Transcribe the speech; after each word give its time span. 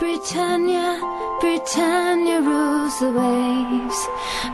Britannia, 0.00 0.98
Britannia 1.40 2.40
rules 2.40 2.98
the 2.98 3.12
waves. 3.12 4.08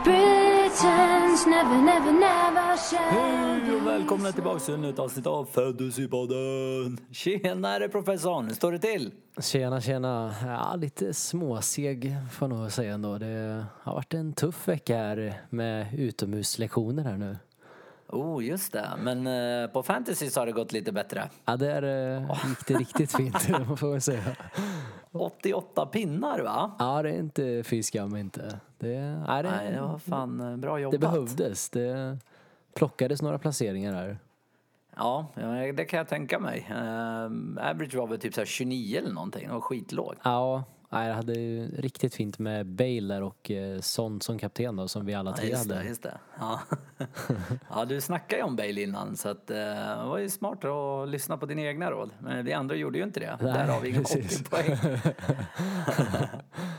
Britons 0.04 1.46
never, 1.46 1.82
never, 1.82 2.12
never 2.12 2.76
shall 2.76 2.98
Hej 3.10 3.74
och 3.74 3.86
välkomna 3.86 4.32
tillbaka 4.32 4.60
till 4.60 4.74
ett 4.74 4.80
nytt 4.80 4.98
avsnitt 4.98 5.26
av 5.26 5.44
Fantasypodden! 5.44 6.98
Tjenare 7.12 7.88
professorn, 7.88 8.46
hur 8.46 8.54
står 8.54 8.72
det 8.72 8.78
till? 8.78 9.12
Tjena, 9.40 9.80
tjena. 9.80 10.34
Ja, 10.46 10.76
lite 10.76 11.14
småseg 11.14 12.16
får 12.32 12.50
jag 12.50 12.58
nog 12.58 12.72
säga 12.72 12.94
ändå. 12.94 13.18
Det 13.18 13.64
har 13.82 13.94
varit 13.94 14.14
en 14.14 14.32
tuff 14.32 14.68
vecka 14.68 14.96
här 14.96 15.34
med 15.50 15.94
utomhuslektioner 15.94 17.02
här 17.04 17.16
nu. 17.16 17.36
Oh, 18.12 18.44
just 18.44 18.72
det. 18.72 18.90
Men 18.98 19.26
eh, 19.26 19.70
på 19.70 19.82
fantasy 19.82 20.30
så 20.30 20.40
har 20.40 20.46
det 20.46 20.52
gått 20.52 20.72
lite 20.72 20.92
bättre. 20.92 21.30
Ja, 21.44 21.56
där 21.56 21.82
eh, 21.82 22.48
gick 22.48 22.66
det 22.66 22.74
riktigt 22.74 23.16
fint, 23.16 23.42
får 23.78 23.90
väl 23.90 24.00
säga. 24.00 24.36
88 25.12 25.86
pinnar 25.86 26.40
va? 26.40 26.76
Ja, 26.78 27.02
det 27.02 27.10
är 27.10 27.18
inte 27.18 27.62
fy 27.66 27.82
skam 27.82 28.16
inte. 28.16 28.60
Det, 28.78 29.00
nej, 29.28 29.42
det, 29.42 29.50
Nej, 29.50 29.72
det 29.72 29.80
var 29.80 29.98
fan 29.98 30.40
eh, 30.40 30.56
bra 30.56 30.78
jobbat. 30.80 31.00
det 31.00 31.06
behövdes. 31.06 31.70
Det 31.70 32.18
plockades 32.74 33.22
några 33.22 33.38
placeringar 33.38 33.94
här. 33.94 34.18
Ja, 34.96 35.26
det 35.74 35.84
kan 35.84 35.98
jag 35.98 36.08
tänka 36.08 36.38
mig. 36.38 36.66
Uh, 36.70 36.76
average 37.70 37.94
var 37.94 38.06
väl 38.06 38.18
typ 38.18 38.34
så 38.34 38.40
här 38.40 38.46
29 38.46 38.98
eller 38.98 39.12
någonting. 39.12 39.46
Det 39.46 39.54
var 39.54 39.60
skitlågt. 39.60 40.18
Ja, 40.22 40.64
nej, 40.90 41.08
jag 41.08 41.14
hade 41.14 41.32
ju 41.32 41.68
riktigt 41.76 42.14
fint 42.14 42.38
med 42.38 42.66
där 42.66 43.22
och 43.22 43.50
eh, 43.50 43.80
Son 43.80 44.20
som 44.20 44.38
kapten 44.38 44.76
då, 44.76 44.88
som 44.88 45.06
vi 45.06 45.14
alla 45.14 45.30
Ja, 45.30 45.36
tre 45.36 45.48
just 45.48 45.68
det, 45.68 45.74
hade. 45.74 45.88
just 45.88 46.02
det. 46.02 46.18
Ja. 46.38 46.60
ja, 47.70 47.84
du 47.84 48.00
snackade 48.00 48.42
ju 48.42 48.46
om 48.46 48.56
Bale 48.56 48.82
innan 48.82 49.16
så 49.16 49.28
att, 49.28 49.50
eh, 49.50 49.56
det 49.56 50.04
var 50.08 50.18
ju 50.18 50.30
smart 50.30 50.64
att 50.64 51.08
lyssna 51.08 51.36
på 51.36 51.46
dina 51.46 51.62
egna 51.62 51.90
råd. 51.90 52.10
Men 52.18 52.44
vi 52.44 52.52
andra 52.52 52.74
gjorde 52.74 52.98
ju 52.98 53.04
inte 53.04 53.20
det. 53.20 53.38
Nej, 53.40 53.52
Där 53.52 53.66
har 53.66 53.80
vi 53.80 53.88
inga 53.88 54.00
80 54.00 54.22
precis. 54.22 54.48
poäng. 54.50 54.76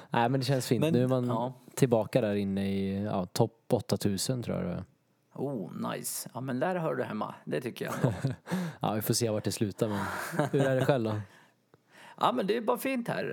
Nej, 0.10 0.30
men 0.30 0.40
det 0.40 0.46
känns 0.46 0.68
fint. 0.68 0.82
Men, 0.82 0.94
nu 0.94 1.04
är 1.04 1.08
man 1.08 1.28
ja. 1.28 1.54
tillbaka 1.76 2.22
där 2.22 2.36
inne 2.36 2.72
i 2.72 3.04
ja, 3.04 3.26
topp 3.26 3.74
8000 3.74 4.44
tror 4.44 4.58
jag 4.58 4.66
det 4.66 4.72
är. 4.74 4.84
Oh, 5.36 5.92
nice. 5.92 6.30
Ja, 6.34 6.42
men 6.42 6.60
där 6.60 6.76
hör 6.76 6.96
du 6.96 7.04
hemma. 7.04 7.36
Det 7.46 7.62
tycker 7.62 7.86
jag. 7.86 7.94
Ja, 8.80 8.94
vi 8.94 9.02
får 9.02 9.14
se 9.14 9.30
vart 9.30 9.44
det 9.44 9.52
slutar 9.52 9.88
men 9.88 10.00
hur 10.52 10.62
är 10.62 10.76
det 10.76 10.86
själv 10.86 11.04
då? 11.04 11.22
Ja, 12.22 12.32
men 12.32 12.48
det 12.48 12.58
är 12.58 12.62
bara 12.62 12.78
fint 12.78 13.08
här. 13.08 13.32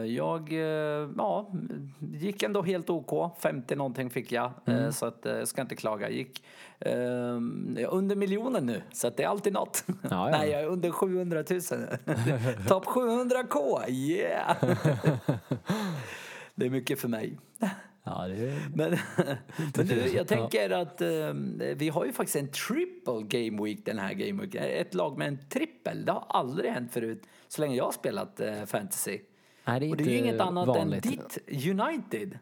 Eh, 0.00 0.04
Jag, 0.06 0.52
eh, 0.52 1.08
ja, 1.16 1.50
gick 1.98 2.42
ändå 2.42 2.62
helt 2.62 2.90
OK. 2.90 3.36
50 3.40 3.76
någonting 3.76 4.10
fick 4.10 4.32
jag, 4.32 4.50
eh, 4.66 4.90
så 4.90 5.06
att 5.06 5.18
jag 5.22 5.48
ska 5.48 5.60
inte 5.62 5.76
klaga. 5.76 6.10
Gick 6.10 6.42
jag 6.78 6.92
är 6.92 7.86
under 7.86 8.16
miljonen 8.16 8.66
nu, 8.66 8.82
så 8.92 9.10
det 9.10 9.22
är 9.22 9.28
alltid 9.28 9.52
något. 9.52 9.84
ja. 10.10 10.30
Nej, 10.30 10.50
jag 10.50 10.60
är 10.60 10.66
under 10.66 10.90
700 10.90 11.44
000. 11.50 11.60
Topp 12.68 12.84
700k, 12.84 13.88
yeah! 13.90 14.56
det 16.54 16.66
är 16.66 16.70
mycket 16.70 17.00
för 17.00 17.08
mig. 17.08 17.38
Ja, 18.10 18.24
är... 18.28 18.68
Men, 18.74 18.90
men 19.76 19.86
du, 19.86 19.94
jag 19.96 20.14
Ja. 20.14 20.24
tänker 20.24 20.70
att 20.70 21.00
eh, 21.00 21.32
vi 21.76 21.88
har 21.88 22.04
ju 22.04 22.12
faktiskt 22.12 22.36
en 22.36 22.48
triple 22.48 23.22
game 23.22 23.64
week 23.64 23.84
den 23.84 23.98
här 23.98 24.12
game 24.14 24.42
week. 24.42 24.54
Ett 24.54 24.94
lag 24.94 25.18
med 25.18 25.28
en 25.28 25.38
trippel. 25.48 26.04
Det 26.04 26.12
har 26.12 26.24
aldrig 26.28 26.70
hänt 26.70 26.92
förut 26.92 27.22
så 27.48 27.60
länge 27.60 27.76
jag 27.76 27.84
har 27.84 27.92
spelat 27.92 28.40
eh, 28.40 28.64
fantasy. 28.64 29.18
Nej, 29.64 29.80
det 29.80 29.86
är 29.86 29.90
Och 29.90 29.96
det 29.96 30.04
är 30.04 30.08
ju 30.08 30.18
inget 30.18 30.40
annat 30.40 30.68
vanligt. 30.68 31.06
än 31.06 31.12
ditt 31.12 31.66
United. 31.70 32.38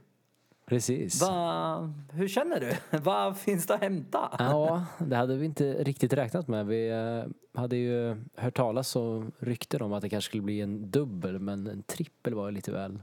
Precis. 0.67 1.23
Va, 1.23 1.93
hur 2.13 2.29
känner 2.29 2.61
du? 2.61 2.73
Vad 2.99 3.39
finns 3.39 3.67
det 3.67 3.75
att 3.75 3.81
hämta? 3.81 4.37
Ja, 4.39 4.85
det 4.99 5.17
hade 5.17 5.37
vi 5.37 5.45
inte 5.45 5.85
riktigt 5.85 6.13
räknat 6.13 6.49
med. 6.49 6.67
Vi 6.67 6.89
eh, 6.91 7.25
hade 7.61 7.77
ju 7.77 8.17
hört 8.35 8.57
talas 8.57 8.97
om 8.97 9.33
rykten 9.39 9.83
om 9.83 9.93
att 9.93 10.03
det 10.03 10.09
kanske 10.09 10.29
skulle 10.29 10.43
bli 10.43 10.61
en 10.61 10.91
dubbel, 10.91 11.39
men 11.39 11.67
en 11.67 11.83
trippel 11.83 12.35
var 12.35 12.49
ju 12.49 12.55
lite 12.55 12.73
väl. 12.73 13.03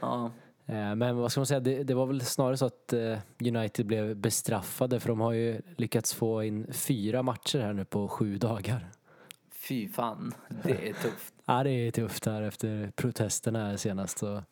Ja, 0.00 0.30
Men 0.72 1.16
vad 1.16 1.30
ska 1.32 1.40
man 1.40 1.46
säga, 1.46 1.60
det, 1.60 1.82
det 1.84 1.94
var 1.94 2.06
väl 2.06 2.20
snarare 2.20 2.56
så 2.56 2.66
att 2.66 2.92
eh, 2.92 3.18
United 3.38 3.86
blev 3.86 4.16
bestraffade 4.16 5.00
för 5.00 5.08
de 5.08 5.20
har 5.20 5.32
ju 5.32 5.60
lyckats 5.76 6.14
få 6.14 6.42
in 6.44 6.66
fyra 6.72 7.22
matcher 7.22 7.58
här 7.58 7.72
nu 7.72 7.84
på 7.84 8.08
sju 8.08 8.38
dagar. 8.38 8.90
fy 9.52 9.88
fan, 9.88 10.34
det 10.62 10.88
är 10.88 10.92
tufft. 10.92 11.34
Ja, 11.44 11.64
det 11.64 11.70
är 11.70 11.90
tufft 11.90 12.26
här 12.26 12.42
efter 12.42 12.92
protesterna 12.96 13.66
här 13.66 13.76
senast. 13.76 14.18
Så, 14.18 14.42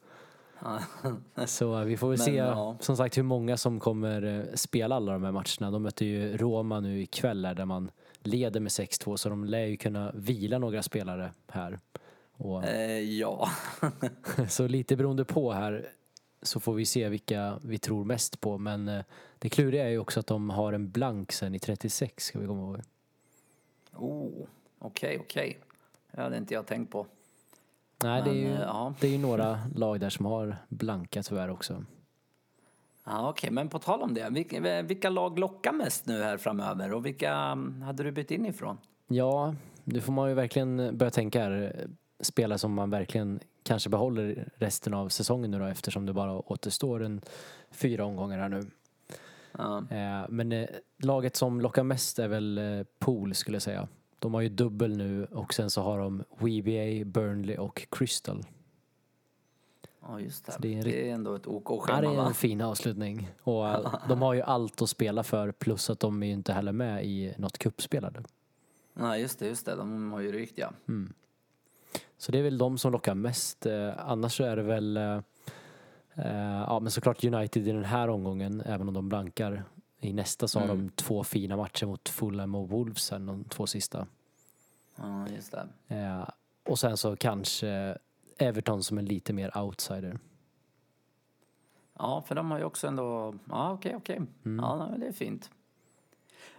så 1.46 1.84
vi 1.84 1.96
får 1.96 2.08
väl 2.08 2.18
Men, 2.18 2.24
se 2.26 2.34
ja. 2.34 2.76
som 2.80 2.96
sagt 2.96 3.18
hur 3.18 3.22
många 3.22 3.56
som 3.56 3.80
kommer 3.80 4.22
eh, 4.22 4.54
spela 4.54 4.96
alla 4.96 5.12
de 5.12 5.24
här 5.24 5.32
matcherna. 5.32 5.70
De 5.70 5.82
möter 5.82 6.06
ju 6.06 6.36
Roma 6.36 6.80
nu 6.80 7.00
ikväll 7.02 7.44
här, 7.44 7.54
där 7.54 7.64
man 7.64 7.90
leder 8.20 8.60
med 8.60 8.70
6-2 8.70 9.16
så 9.16 9.28
de 9.28 9.44
lär 9.44 9.64
ju 9.66 9.76
kunna 9.76 10.12
vila 10.14 10.58
några 10.58 10.82
spelare 10.82 11.32
här. 11.48 11.78
Och, 12.36 12.64
Eh, 12.64 13.00
ja. 13.00 13.48
så 14.48 14.66
lite 14.66 14.96
beroende 14.96 15.24
på 15.24 15.52
här 15.52 15.88
så 16.42 16.60
får 16.60 16.74
vi 16.74 16.84
se 16.84 17.08
vilka 17.08 17.58
vi 17.62 17.78
tror 17.78 18.04
mest 18.04 18.40
på. 18.40 18.58
Men 18.58 18.88
eh, 18.88 19.04
det 19.38 19.48
kluriga 19.48 19.84
är 19.84 19.90
ju 19.90 19.98
också 19.98 20.20
att 20.20 20.26
de 20.26 20.50
har 20.50 20.72
en 20.72 20.90
blank 20.90 21.32
sen 21.32 21.54
i 21.54 21.58
36 21.58 22.24
ska 22.24 22.38
vi 22.38 22.46
komma 22.46 22.62
ihåg. 22.62 22.80
Oh, 23.92 24.46
okej, 24.78 25.18
okej. 25.20 25.58
Det 26.12 26.22
hade 26.22 26.36
inte 26.36 26.54
jag 26.54 26.66
tänkt 26.66 26.90
på. 26.92 27.06
Nej, 28.02 28.22
det 28.22 28.30
är, 28.30 28.34
Men, 28.34 28.42
ju, 28.42 28.54
eh, 28.54 28.60
ja. 28.60 28.94
det 29.00 29.06
är 29.06 29.10
ju 29.10 29.18
några 29.18 29.60
lag 29.74 30.00
där 30.00 30.10
som 30.10 30.26
har 30.26 30.56
blanka 30.68 31.22
tyvärr 31.22 31.50
också. 31.50 31.84
Ja, 33.04 33.30
Okej, 33.30 33.50
men 33.50 33.68
på 33.68 33.78
tal 33.78 34.02
om 34.02 34.14
det. 34.14 34.28
Vilka, 34.30 34.82
vilka 34.82 35.10
lag 35.10 35.38
lockar 35.38 35.72
mest 35.72 36.06
nu 36.06 36.22
här 36.22 36.36
framöver 36.36 36.94
och 36.94 37.06
vilka 37.06 37.34
mm, 37.34 37.82
hade 37.82 38.02
du 38.02 38.12
bytt 38.12 38.30
in 38.30 38.46
ifrån? 38.46 38.78
Ja, 39.06 39.54
nu 39.84 40.00
får 40.00 40.12
man 40.12 40.28
ju 40.28 40.34
verkligen 40.34 40.96
börja 40.98 41.10
tänka 41.10 41.42
här. 41.42 41.86
Spelare 42.20 42.58
som 42.58 42.74
man 42.74 42.90
verkligen 42.90 43.40
kanske 43.68 43.88
behåller 43.90 44.48
resten 44.56 44.94
av 44.94 45.08
säsongen 45.08 45.50
nu 45.50 45.58
då 45.58 45.64
eftersom 45.64 46.06
det 46.06 46.12
bara 46.12 46.32
återstår 46.32 47.02
en 47.02 47.20
fyra 47.70 48.04
omgångar 48.04 48.38
här 48.38 48.48
nu. 48.48 48.66
Ja. 49.58 49.78
Eh, 49.78 50.28
Men 50.28 50.52
eh, 50.52 50.68
laget 50.98 51.36
som 51.36 51.60
lockar 51.60 51.82
mest 51.82 52.18
är 52.18 52.28
väl 52.28 52.58
eh, 52.58 52.82
Pool 52.98 53.34
skulle 53.34 53.54
jag 53.54 53.62
säga. 53.62 53.88
De 54.18 54.34
har 54.34 54.40
ju 54.40 54.48
dubbel 54.48 54.96
nu 54.96 55.24
och 55.24 55.54
sen 55.54 55.70
så 55.70 55.82
har 55.82 55.98
de 55.98 56.24
WBA, 56.38 57.04
Burnley 57.04 57.56
och 57.56 57.86
Crystal. 57.90 58.46
Ja, 60.02 60.20
just 60.20 60.46
det. 60.46 60.56
Det 60.58 60.78
är 60.78 60.84
det, 60.84 61.10
är 61.10 61.14
ändå 61.14 61.34
ett 61.34 61.42
Ja, 61.46 61.52
OK-schema, 61.52 62.00
det 62.00 62.06
är 62.06 62.26
en 62.26 62.34
fin 62.34 62.60
avslutning. 62.60 63.30
Och 63.42 63.64
de 64.08 64.22
har 64.22 64.34
ju 64.34 64.42
allt 64.42 64.82
att 64.82 64.90
spela 64.90 65.22
för 65.22 65.52
plus 65.52 65.90
att 65.90 66.00
de 66.00 66.22
är 66.22 66.26
ju 66.26 66.32
inte 66.32 66.52
heller 66.52 66.72
med 66.72 67.04
i 67.04 67.34
något 67.38 67.58
cupspelade. 67.58 68.22
Nej, 68.94 69.20
just 69.20 69.38
det, 69.38 69.46
just 69.46 69.66
det. 69.66 69.76
De 69.76 70.12
har 70.12 70.20
ju 70.20 70.32
rykt, 70.32 70.58
ja. 70.58 70.72
Så 72.18 72.32
det 72.32 72.38
är 72.38 72.42
väl 72.42 72.58
de 72.58 72.78
som 72.78 72.92
lockar 72.92 73.14
mest. 73.14 73.66
Eh, 73.66 73.90
annars 74.10 74.36
så 74.36 74.44
är 74.44 74.56
det 74.56 74.62
väl 74.62 74.96
eh, 74.96 75.20
eh, 76.14 76.62
ja 76.66 76.80
men 76.80 76.90
såklart 76.90 77.24
United 77.24 77.68
i 77.68 77.72
den 77.72 77.84
här 77.84 78.08
omgången 78.08 78.60
även 78.66 78.88
om 78.88 78.94
de 78.94 79.08
blankar. 79.08 79.64
I 80.00 80.12
nästa 80.12 80.48
så 80.48 80.58
har 80.58 80.64
Mm. 80.64 80.76
de 80.86 80.90
två 80.92 81.24
fina 81.24 81.56
matcher 81.56 81.86
mot 81.86 82.08
Fulham 82.08 82.54
och 82.54 82.68
Wolves 82.68 83.02
sen 83.04 83.26
de 83.26 83.44
två 83.44 83.66
sista. 83.66 84.06
Ja, 84.96 85.28
just 85.28 85.52
det. 85.88 85.94
Eh, 85.96 86.28
och 86.68 86.78
sen 86.78 86.96
så 86.96 87.16
kanske 87.16 87.98
Everton 88.38 88.82
som 88.82 88.98
en 88.98 89.04
lite 89.04 89.32
mer 89.32 89.58
outsider. 89.58 90.18
Ja, 91.98 92.22
för 92.26 92.34
de 92.34 92.50
har 92.50 92.58
ju 92.58 92.64
också 92.64 92.86
ändå... 92.86 93.34
Ja, 93.48 93.72
okej, 93.72 93.96
okej. 93.96 94.20
Mm. 94.44 94.64
Ja, 94.64 94.90
det 94.98 95.06
är 95.06 95.12
fint. 95.12 95.50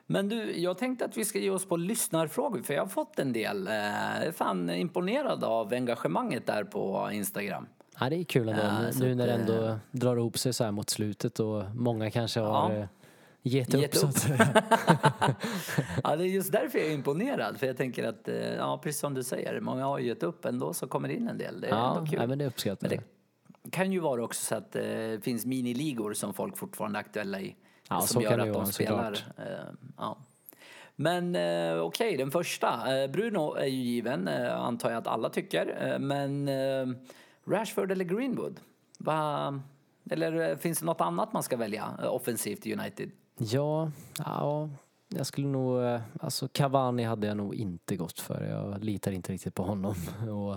Men 0.06 0.30
du, 0.30 0.60
jag 0.60 0.78
tänkte 0.78 1.06
att 1.06 1.18
vi 1.18 1.26
ska 1.26 1.40
ge 1.40 1.50
oss 1.50 1.66
på 1.66 1.78
lyssnarfrågor 1.78 2.62
för 2.62 2.74
jag 2.74 2.82
har 2.82 2.88
fått 2.88 3.20
en 3.20 3.34
del. 3.34 3.68
Eh, 3.68 3.74
Jag 3.74 4.26
är 4.26 4.32
fan 4.32 4.70
imponerad 4.70 5.44
av 5.44 5.74
engagemanget 5.74 6.46
där 6.48 6.64
på 6.64 7.10
Instagram. 7.14 7.68
Ja 8.00 8.10
det 8.10 8.16
är 8.16 8.24
kul 8.24 8.50
ändå 8.50 8.62
Ja, 8.64 8.82
nu, 8.82 8.92
så 8.94 9.00
nu 9.00 9.16
när 9.16 9.28
det 9.28 9.34
eh, 9.34 9.40
ändå 9.40 9.80
drar 9.92 10.18
ihop 10.18 10.38
sig 10.38 10.54
så 10.54 10.64
här 10.64 10.72
mot 10.72 10.90
slutet 10.90 11.40
och 11.40 11.64
många 11.76 12.12
kanske 12.12 12.40
har 12.40 12.72
Ja. 12.74 12.78
eh, 12.78 12.86
gett 13.42 13.74
upp. 13.74 13.82
Gett 13.82 13.96
så 13.98 14.06
upp. 14.06 14.10
att 14.10 14.18
säga. 14.18 14.64
Ja, 16.04 16.16
det 16.16 16.24
är 16.24 16.28
just 16.28 16.52
därför 16.52 16.80
jag 16.80 16.88
är 16.88 16.92
imponerad. 16.94 17.58
För 17.60 17.68
jag 17.68 17.78
tänker 17.78 18.08
att, 18.08 18.28
eh, 18.28 18.36
ja, 18.56 18.80
precis 18.84 19.02
som 19.02 19.14
du 19.14 19.24
säger, 19.24 19.60
många 19.60 19.86
har 19.86 20.00
gett 20.00 20.24
upp 20.24 20.46
ändå 20.46 20.74
så 20.74 20.88
kommer 20.88 21.08
det 21.08 21.14
in 21.14 21.28
en 21.28 21.38
del. 21.38 21.62
Det 21.62 21.68
är 21.68 21.72
ja, 21.72 21.98
ändå 21.98 22.10
kul. 22.10 22.20
nej, 22.20 22.28
men 22.28 22.38
det 22.38 22.46
uppskattar 22.46 22.88
jag. 22.92 23.00
det 23.64 23.70
kan 23.72 23.92
ju 23.92 24.00
vara 24.00 24.24
också 24.24 24.46
så 24.46 24.56
att 24.56 24.76
eh, 24.76 24.82
det 24.84 25.24
finns 25.24 25.46
miniligor 25.46 26.14
som 26.14 26.34
folk 26.34 26.58
fortfarande 26.58 27.00
är 27.00 27.02
aktuella 27.02 27.40
i. 27.42 27.56
Ja, 27.90 28.02
som 28.02 28.22
gör 28.22 28.38
att 28.38 28.54
de 28.54 28.66
spelar. 28.66 29.12
Eh, 29.38 29.44
ja. 29.98 30.18
Men 30.96 31.36
eh, 31.36 31.82
okej, 31.82 32.18
den 32.18 32.32
första. 32.32 33.02
Eh, 33.02 33.12
Bruno 33.12 33.56
är 33.56 33.66
ju 33.66 33.78
given, 33.78 34.28
eh, 34.28 34.56
antar 34.56 34.90
jag 34.90 34.98
att 34.98 35.08
alla 35.08 35.30
tycker. 35.30 35.92
Eh, 35.94 36.00
men 36.00 36.50
Rashford 37.46 37.92
eller 37.92 38.06
Greenwood? 38.06 38.60
Va, 38.98 39.60
eller 40.10 40.56
finns 40.56 40.80
det 40.80 40.86
något 40.86 41.02
annat 41.02 41.34
man 41.34 41.44
ska 41.44 41.58
välja 41.58 42.10
offensivt 42.10 42.66
i 42.66 42.74
United? 42.74 43.12
Ja, 43.38 43.92
ja, 44.18 44.70
jag 45.08 45.26
skulle 45.26 45.48
nog, 45.48 46.00
alltså 46.20 46.48
Cavani 46.48 47.04
hade 47.04 47.28
jag 47.28 47.38
nog 47.38 47.56
inte 47.56 47.96
gått 47.96 48.20
för. 48.20 48.44
Jag 48.44 48.84
litar 48.84 49.12
inte 49.12 49.34
riktigt 49.34 49.56
på 49.56 49.64
honom. 49.64 49.96
Och, 50.30 50.56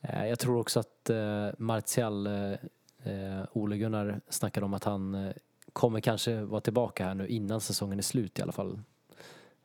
jag 0.00 0.38
tror 0.38 0.60
också 0.60 0.80
att 0.80 1.10
eh, 1.10 1.48
Martial, 1.58 2.26
eh, 2.26 3.44
Ole 3.52 3.76
Gunnar 3.76 4.20
snackade 4.28 4.66
om 4.66 4.74
att 4.74 4.84
han 4.84 5.32
kommer 5.72 6.00
kanske 6.00 6.42
vara 6.42 6.60
tillbaka 6.60 7.04
här 7.04 7.14
nu 7.14 7.26
innan 7.28 7.60
säsongen 7.60 7.98
är 7.98 8.02
slut 8.02 8.38
i 8.38 8.42
alla 8.42 8.52
fall. 8.52 8.80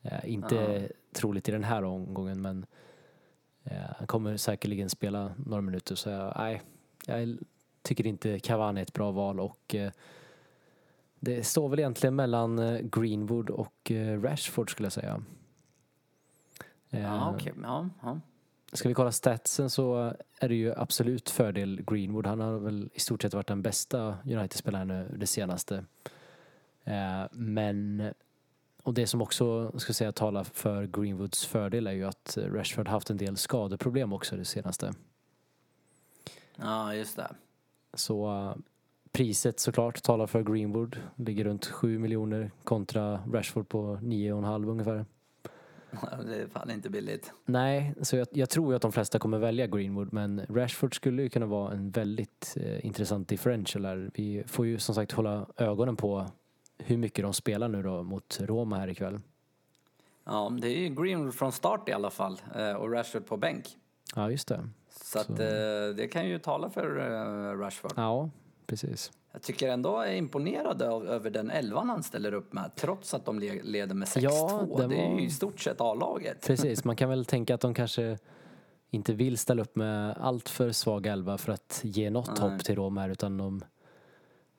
Eh, 0.02 0.34
inte 0.34 0.56
Ja. 0.56 0.96
troligt 1.14 1.50
i 1.50 1.52
den 1.52 1.64
här 1.64 1.84
omgången 1.84 2.42
men 2.42 2.66
Eh, 3.70 3.90
han 3.98 4.08
kommer 4.08 4.38
säkerligen 4.38 4.90
spela 4.90 5.32
några 5.46 5.62
minuter 5.62 5.96
så 5.96 6.10
jag, 6.10 6.34
nej, 6.38 6.62
jag 7.06 7.38
tycker 7.82 8.08
inte 8.08 8.40
Cavani 8.40 8.80
är 8.80 8.84
ett 8.84 8.94
bra 8.94 9.12
val 9.12 9.40
och 9.40 9.76
eh, 9.76 9.92
det 11.20 11.44
står 11.44 11.70
väl 11.70 11.80
egentligen 11.80 12.16
mellan 12.16 12.60
eh, 12.60 12.80
Greenwood 12.82 13.50
och 13.50 13.92
eh, 13.92 14.22
Rashford 14.22 14.72
skulle 14.72 14.86
jag 14.86 14.94
säga. 14.94 15.24
Ja, 16.90 16.98
Eh, 17.00 17.30
okej. 17.30 17.54
Ja, 17.64 17.90
ja. 18.02 18.20
Ska 18.74 18.90
vi 18.90 18.94
kolla 18.96 19.12
statsen 19.12 19.70
så 19.70 20.14
är 20.40 20.50
det 20.50 20.56
ju 20.56 20.74
absolut 20.76 21.30
fördel 21.30 21.82
Greenwood. 21.88 22.28
Han 22.28 22.40
har 22.40 22.60
väl 22.60 22.90
i 22.94 23.00
stort 23.00 23.22
sett 23.22 23.34
varit 23.34 23.48
den 23.48 23.62
bästa 23.62 24.18
United-spelaren 24.26 24.88
nu 24.88 25.16
det 25.20 25.28
senaste. 25.28 25.86
Eh, 26.84 27.24
men, 27.32 28.04
och 28.84 28.94
det 28.94 29.08
som 29.08 29.22
också 29.22 29.80
ska 29.80 29.94
säga 29.94 30.12
talar 30.12 30.44
för 30.44 30.86
Greenwoods 30.86 31.46
fördel 31.46 31.88
är 31.88 31.92
ju 31.92 32.04
att 32.04 32.38
Rashford 32.38 32.88
haft 32.88 33.10
en 33.10 33.18
del 33.18 33.38
skadeproblem 33.38 34.14
också 34.14 34.36
det 34.36 34.46
senaste. 34.46 34.94
ja, 36.56 36.96
just 36.96 37.16
det. 37.16 37.36
Så 37.94 38.34
eh, 38.34 38.56
priset 39.12 39.60
såklart 39.60 40.04
talar 40.04 40.28
för 40.28 40.44
Greenwood. 40.44 40.98
Ligger 41.16 41.44
runt 41.44 41.66
7 41.66 42.00
miljoner 42.00 42.52
kontra 42.64 43.20
Rashford 43.34 43.70
på 43.70 43.96
9,5 43.96 44.70
ungefär. 44.70 45.06
Det 46.26 46.36
är 46.36 46.48
fan 46.48 46.72
inte 46.72 46.90
billigt. 46.90 47.32
Nej, 47.46 47.94
så 48.02 48.16
jag, 48.18 48.28
jag 48.32 48.50
tror 48.50 48.72
ju 48.72 48.76
att 48.76 48.82
de 48.82 48.92
flesta 48.92 49.20
kommer 49.20 49.38
välja 49.38 49.68
Greenwood 49.68 50.14
men 50.14 50.42
Rashford 50.50 50.96
skulle 50.96 51.22
ju 51.24 51.30
kunna 51.30 51.46
vara 51.46 51.72
en 51.74 51.90
väldigt 51.90 52.54
eh, 52.60 52.86
intressant 52.86 53.28
differential 53.28 53.86
här. 53.86 54.12
Vi 54.14 54.44
får 54.48 54.66
ju 54.66 54.80
som 54.80 54.96
sagt 54.96 55.12
hålla 55.12 55.46
ögonen 55.58 55.96
på 55.96 56.26
hur 56.78 56.98
mycket 56.98 57.24
de 57.24 57.34
spelar 57.34 57.68
nu 57.68 57.84
då 57.84 58.04
mot 58.04 58.40
Roma 58.42 58.78
här 58.78 58.88
ikväll. 58.88 59.20
Ja, 60.24 60.52
det 60.62 60.68
är 60.68 60.78
ju 60.78 60.90
Greenwood 61.04 61.36
från 61.36 61.52
start 61.52 61.90
i 61.90 61.92
alla 61.92 62.10
fall 62.10 62.42
eh, 62.56 62.72
och 62.74 62.92
Rashford 62.92 63.26
på 63.26 63.38
bänk. 63.38 63.66
Ja, 64.16 64.32
just 64.32 64.48
det. 64.48 64.70
Så, 64.90 65.20
att 65.20 65.26
Så- 65.26 65.34
eh, 65.34 65.96
det 65.96 66.08
kan 66.12 66.28
ju 66.30 66.40
tala 66.40 66.70
för 66.70 66.98
eh, 67.00 67.58
Rashford. 67.60 67.94
Ja, 67.96 68.30
precis. 68.66 69.12
Jag 69.38 69.42
tycker 69.44 69.70
ändå 69.70 69.90
jag 69.90 70.08
är 70.08 70.16
imponerad 70.16 70.82
över 70.82 71.30
den 71.30 71.50
elvan 71.52 71.90
han 71.90 72.04
ställer 72.04 72.34
upp 72.34 72.54
med 72.54 72.72
trots 72.76 73.14
att 73.14 73.26
de 73.26 73.40
le- 73.40 73.62
leder 73.64 73.96
med 73.96 74.08
6-2. 74.08 74.20
Ja, 74.24 74.66
det 74.78 74.88
Det 74.88 74.96
är 74.96 75.10
var- 75.10 75.20
ju 75.20 75.26
i 75.26 75.30
stort 75.30 75.60
sett 75.60 75.82
A-laget. 75.82 76.48
Precis, 76.48 76.84
man 76.84 76.96
kan 76.96 77.10
väl 77.10 77.26
tänka 77.36 77.56
att 77.56 77.62
de 77.62 77.74
kanske 77.74 78.18
inte 78.90 79.14
vill 79.14 79.38
ställa 79.38 79.62
upp 79.62 79.76
med 79.76 80.18
allt 80.22 80.50
för 80.50 80.72
svag 80.72 81.06
elva 81.08 81.38
för 81.38 81.52
att 81.52 81.80
ge 81.84 82.10
något 82.10 82.42
Nej. 82.42 82.50
hopp 82.52 82.64
till 82.64 82.76
Roma 82.76 83.02
här 83.02 83.10
utan 83.10 83.38
de 83.38 83.62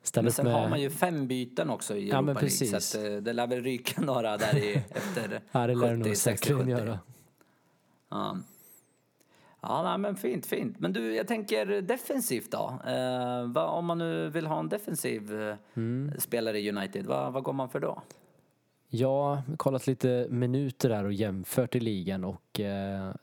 ställer 0.03 0.23
Men 0.23 0.29
upp 0.29 0.35
sen 0.35 0.45
med... 0.45 0.53
har 0.53 0.69
man 0.69 0.81
ju 0.81 0.89
fem 0.89 1.27
byten 1.27 1.69
också 1.69 1.95
i 1.95 2.09
Ja, 2.09 2.15
Europa 2.15 2.25
men 2.25 2.35
League 2.35 2.79
så 2.81 2.97
att, 2.97 3.05
eh, 3.05 3.11
det 3.17 3.33
lär 3.33 3.47
väl 3.47 3.63
ryka 3.63 4.01
några 4.01 4.37
där 4.37 4.57
i, 4.57 4.73
efter 4.89 5.41
Ja, 5.51 5.67
det 5.67 5.75
lär 5.75 5.87
det 5.91 5.97
70, 5.97 6.07
nog 6.09 6.17
60, 6.17 6.45
säkerligen 6.47 6.77
70. 6.77 6.85
göra. 6.85 6.99
Ja. 8.09 8.37
Ja, 9.61 9.83
nej, 9.83 9.97
men 9.97 10.15
fint, 10.15 10.45
fint. 10.45 10.79
Men 10.79 10.93
du, 10.93 11.15
jag 11.15 11.27
tänker 11.27 11.65
defensivt 11.81 12.51
då. 12.51 12.79
Eh, 12.87 13.45
vad, 13.51 13.69
om 13.69 13.85
man 13.85 13.97
nu 13.97 14.29
vill 14.29 14.47
ha 14.47 14.59
en 14.59 14.69
defensiv 14.69 15.41
eh, 15.41 15.55
Mm. 15.73 16.11
spelare 16.19 16.59
i 16.59 16.69
United, 16.69 17.05
vad, 17.05 17.33
vad 17.33 17.43
går 17.43 17.53
man 17.53 17.69
för 17.69 17.79
då? 17.79 18.01
Ja, 18.87 19.43
kollat 19.57 19.87
lite 19.87 20.27
minuter 20.29 20.89
där 20.89 21.03
och 21.03 21.13
jämfört 21.13 21.75
i 21.75 21.79
ligan 21.79 22.23
och 22.23 22.59
eh, 22.59 23.13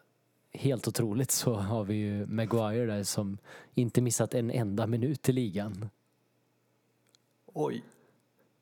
helt 0.52 0.88
otroligt 0.88 1.30
så 1.30 1.54
har 1.54 1.84
vi 1.84 1.94
ju 1.94 2.26
Maguire 2.26 2.86
där 2.86 3.02
som 3.02 3.38
inte 3.74 4.02
missat 4.02 4.34
en 4.34 4.50
enda 4.50 4.86
minut 4.86 5.28
i 5.28 5.32
ligan. 5.32 5.88
Oj. 7.54 7.84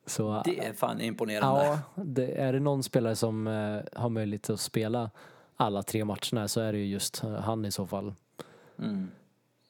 Så 0.07 0.43
Det 0.45 0.59
är 0.67 0.73
fan 0.73 1.01
imponerande. 1.01 1.65
ja, 1.65 1.79
det, 2.05 2.41
är 2.41 2.53
det 2.53 2.61
någon 2.61 2.83
spelare 2.83 3.17
som 3.17 3.47
eh, 3.47 3.81
har 4.01 4.09
möjlighet 4.09 4.51
att 4.51 4.61
spela 4.61 5.11
alla 5.57 5.83
tre 5.83 6.05
matcherna 6.05 6.49
så 6.49 6.61
är 6.61 6.73
det 6.73 6.79
ju 6.79 6.87
just 6.87 7.25
eh, 7.25 7.35
han 7.35 7.65
i 7.65 7.71
så 7.71 7.87
fall. 7.87 8.15
Mm. 8.79 9.11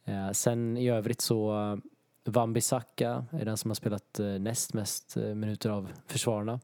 Eh, 0.04 0.31
sen 0.31 0.76
i 0.76 0.88
övrigt 0.88 1.20
så 1.20 1.52
uh, 1.52 1.78
Wan-Bissaka 2.25 3.25
är 3.31 3.44
den 3.44 3.56
som 3.56 3.70
har 3.70 3.75
spelat 3.75 4.20
eh, 4.20 4.26
näst 4.26 4.75
mest 4.75 5.16
eh, 5.16 5.34
minuter 5.34 5.70
av 5.70 5.88
försvararna. 6.06 6.60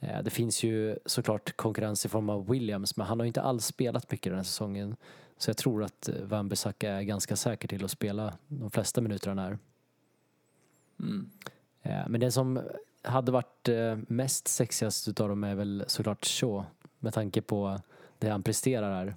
Eh, 0.00 0.22
det 0.22 0.30
finns 0.30 0.62
ju 0.62 0.98
såklart 1.06 1.56
konkurrens 1.56 2.06
i 2.06 2.08
form 2.08 2.30
av 2.30 2.48
Williams 2.48 2.96
men 2.96 3.06
han 3.06 3.18
har 3.20 3.24
ju 3.24 3.28
inte 3.28 3.42
alls 3.42 3.66
spelat 3.66 4.10
mycket 4.10 4.30
den 4.30 4.36
här 4.36 4.44
säsongen. 4.44 4.96
Så 5.38 5.50
jag 5.50 5.56
tror 5.56 5.84
att 5.84 6.08
eh, 6.08 6.14
Wan-Bissaka 6.14 6.90
är 6.90 7.02
ganska 7.02 7.36
säker 7.36 7.68
till 7.68 7.84
att 7.84 7.90
spela 7.90 8.32
de 8.48 8.70
flesta 8.70 9.00
minuterna 9.00 9.42
här. 9.42 9.58
Mm. 11.00 11.30
Eh, 11.82 12.08
men 12.08 12.20
den 12.20 12.32
som 12.32 12.60
hade 13.02 13.32
varit 13.32 13.68
eh, 13.68 13.98
mest 14.08 14.48
sexigast 14.48 15.08
utav 15.08 15.28
dem 15.28 15.44
är 15.44 15.54
väl 15.54 15.84
såklart 15.86 16.26
Shaw 16.26 16.64
med 16.98 17.14
tanke 17.14 17.42
på 17.42 17.80
det 18.18 18.28
han 18.28 18.42
presterar 18.42 18.94
här. 18.94 19.16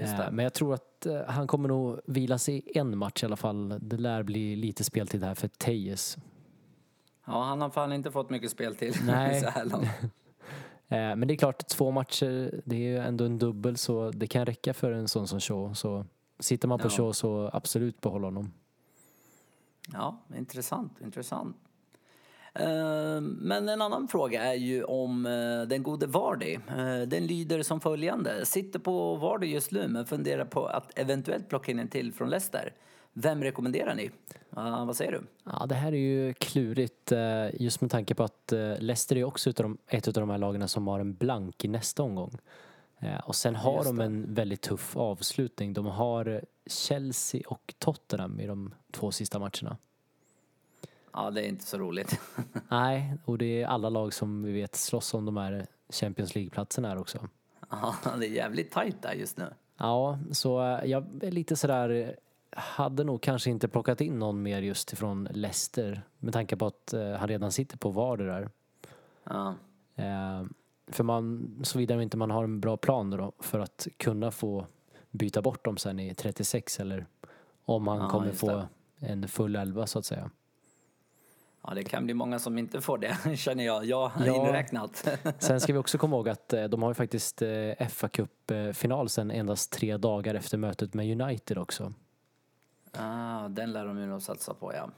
Just 0.00 0.12
Eh. 0.12 0.30
Men 0.30 0.42
jag 0.42 0.54
tror 0.54 0.74
att 0.74 1.06
eh, 1.06 1.20
han 1.26 1.46
kommer 1.46 1.68
nog 1.68 2.00
vila 2.06 2.38
sig 2.38 2.62
en 2.74 2.98
match 2.98 3.22
i 3.22 3.26
alla 3.26 3.36
fall. 3.36 3.78
Det 3.80 3.96
lär 3.96 4.22
bli 4.22 4.56
lite 4.56 4.84
speltid 4.84 5.24
här 5.24 5.34
för 5.34 5.48
Tejes. 5.48 6.16
Ja, 7.26 7.42
han 7.42 7.60
har 7.60 7.70
fan 7.70 7.92
inte 7.92 8.10
fått 8.10 8.30
mycket 8.30 8.50
spel 8.50 8.76
till 8.76 8.94
Nej. 9.06 9.40
så 9.40 9.48
här 9.48 9.64
långt. 9.64 9.86
Eh, 10.88 11.16
Men 11.16 11.28
det 11.28 11.34
är 11.34 11.36
klart, 11.36 11.66
två 11.68 11.90
matcher, 11.90 12.60
det 12.64 12.76
är 12.76 12.80
ju 12.80 12.98
ändå 12.98 13.24
en 13.24 13.38
dubbel 13.38 13.76
så 13.76 14.10
det 14.10 14.26
kan 14.26 14.46
räcka 14.46 14.74
för 14.74 14.92
en 14.92 15.08
sån 15.08 15.28
som 15.28 15.40
Shaw. 15.40 15.74
Så 15.74 16.06
sitter 16.38 16.68
man 16.68 16.78
på 16.78 16.84
Ja. 16.86 16.90
Shaw 16.90 17.12
så 17.12 17.50
absolut 17.52 18.00
behåll 18.00 18.24
honom. 18.24 18.52
Ja, 19.92 20.18
intressant, 20.36 21.00
intressant. 21.00 21.56
Eh, 22.54 23.20
Men 23.20 23.68
en 23.68 23.82
annan 23.82 24.08
fråga 24.08 24.42
är 24.42 24.54
ju 24.54 24.84
om 24.84 25.26
eh, 25.26 25.68
den 25.68 25.82
gode 25.82 26.06
Vardy. 26.06 26.54
Eh, 26.54 27.08
Den 27.08 27.26
lyder 27.26 27.62
som 27.62 27.80
följande. 27.80 28.46
Sitter 28.46 28.78
på 28.78 29.14
Vardy 29.14 29.46
just 29.46 29.70
nu 29.70 29.88
men 29.88 30.06
funderar 30.06 30.44
på 30.44 30.66
att 30.66 30.98
eventuellt 30.98 31.48
plocka 31.48 31.70
in 31.72 31.78
en 31.78 31.88
till 31.88 32.12
från 32.12 32.30
Leicester. 32.30 32.72
Vem 33.12 33.42
rekommenderar 33.42 33.94
ni? 33.94 34.10
Uh, 34.56 34.86
vad 34.86 34.96
säger 34.96 35.12
du? 35.12 35.22
Ja, 35.44 35.66
det 35.66 35.74
här 35.74 35.92
är 35.92 35.96
ju 35.96 36.34
klurigt 36.34 37.12
eh, 37.12 37.62
just 37.62 37.80
med 37.80 37.90
tanke 37.90 38.14
på 38.14 38.24
att 38.24 38.52
Leicester 38.78 39.16
är 39.16 39.24
också 39.24 39.50
ett 39.86 40.08
av 40.08 40.12
de 40.12 40.30
här 40.30 40.38
lagen 40.38 40.68
som 40.68 40.86
har 40.86 41.00
en 41.00 41.14
blank 41.14 41.64
i 41.64 41.68
nästa 41.68 42.02
omgång. 42.02 42.38
Och 43.24 43.34
sen 43.34 43.54
har 43.54 43.84
de 43.84 44.00
en 44.00 44.34
väldigt 44.34 44.62
tuff 44.62 44.96
avslutning. 44.96 45.72
De 45.72 45.86
har 45.86 46.44
Chelsea 46.66 47.42
och 47.46 47.74
Tottenham 47.78 48.40
i 48.40 48.46
de 48.46 48.74
två 48.92 49.12
sista 49.12 49.38
matcherna. 49.38 49.76
Ja, 51.14 51.30
det 51.30 51.40
är 51.42 51.48
inte 51.48 51.64
så 51.64 51.78
roligt. 51.78 52.20
Nej, 52.68 53.14
och 53.24 53.38
det 53.38 53.62
är 53.62 53.66
alla 53.66 53.88
lag 53.88 54.14
som 54.14 54.42
vi 54.42 54.52
vet 54.52 54.74
slåss 54.74 55.14
om 55.14 55.24
de 55.24 55.36
här 55.36 55.66
Champions 55.88 56.34
League-platserna 56.34 56.88
här 56.88 56.98
också. 56.98 57.18
Ja, 57.70 57.94
det 58.18 58.26
är 58.26 58.30
jävligt 58.30 58.70
tajt 58.70 59.02
där 59.02 59.12
just 59.12 59.38
nu. 59.38 59.52
Ja, 59.76 60.18
så 60.32 60.62
eh, 60.62 60.84
jag 60.90 61.24
är 61.24 61.30
lite 61.30 61.56
sådär, 61.56 62.16
hade 62.56 63.04
nog 63.04 63.20
kanske 63.22 63.50
inte 63.50 63.68
plockat 63.68 64.00
in 64.00 64.18
någon 64.18 64.42
mer 64.42 64.62
just 64.62 64.92
ifrån 64.92 65.28
Leicester 65.30 66.02
med 66.18 66.32
tanke 66.32 66.56
på 66.56 66.66
att 66.66 66.92
eh, 66.92 67.12
han 67.12 67.28
redan 67.28 67.52
sitter 67.52 67.78
på 67.78 67.90
Vardy 67.90 68.24
där. 68.24 68.48
Ja, 69.24 69.54
Eh, 69.96 70.44
för 70.88 71.04
man, 71.04 71.54
såvida 71.64 72.02
inte 72.02 72.16
man 72.16 72.30
har 72.30 72.44
en 72.44 72.60
bra 72.60 72.76
plan 72.76 73.10
då 73.10 73.32
för 73.38 73.58
att 73.58 73.86
kunna 73.96 74.30
få 74.30 74.66
byta 75.10 75.42
bort 75.42 75.64
dem 75.64 75.76
sen 75.76 76.00
i 76.00 76.14
36 76.14 76.80
eller 76.80 77.06
om 77.64 77.88
han 77.88 77.98
Ja, 77.98 78.08
kommer 78.08 78.32
få 78.32 78.46
det. 78.46 78.66
en 79.06 79.28
full 79.28 79.56
elva 79.56 79.86
så 79.86 79.98
att 79.98 80.04
säga. 80.04 80.30
Ja, 81.66 81.74
det 81.74 81.84
kan 81.84 82.04
bli 82.04 82.14
många 82.14 82.38
som 82.38 82.58
inte 82.58 82.80
får 82.80 82.98
det, 82.98 83.36
känner 83.36 83.64
jag. 83.64 83.84
Jag 83.84 84.12
Ja. 84.26 84.34
inräknat. 84.48 85.08
Sen 85.38 85.60
ska 85.60 85.72
vi 85.72 85.78
också 85.78 85.98
komma 85.98 86.16
ihåg 86.16 86.28
att 86.28 86.52
eh, 86.52 86.64
de 86.64 86.82
har 86.82 86.90
ju 86.90 86.94
faktiskt 86.94 87.42
eh, 87.42 87.88
fa 87.88 88.08
Cup-final 88.08 89.08
sen 89.08 89.30
endast 89.30 89.72
tre 89.72 89.96
dagar 89.96 90.34
efter 90.34 90.58
mötet 90.58 90.94
med 90.94 91.20
United 91.20 91.58
också. 91.58 91.92
ah, 92.92 93.48
den 93.48 93.72
lär 93.72 93.86
de 93.86 93.98
ju 93.98 94.06
nog 94.06 94.22
satsa 94.22 94.54
på, 94.54 94.74
ja. 94.74 94.90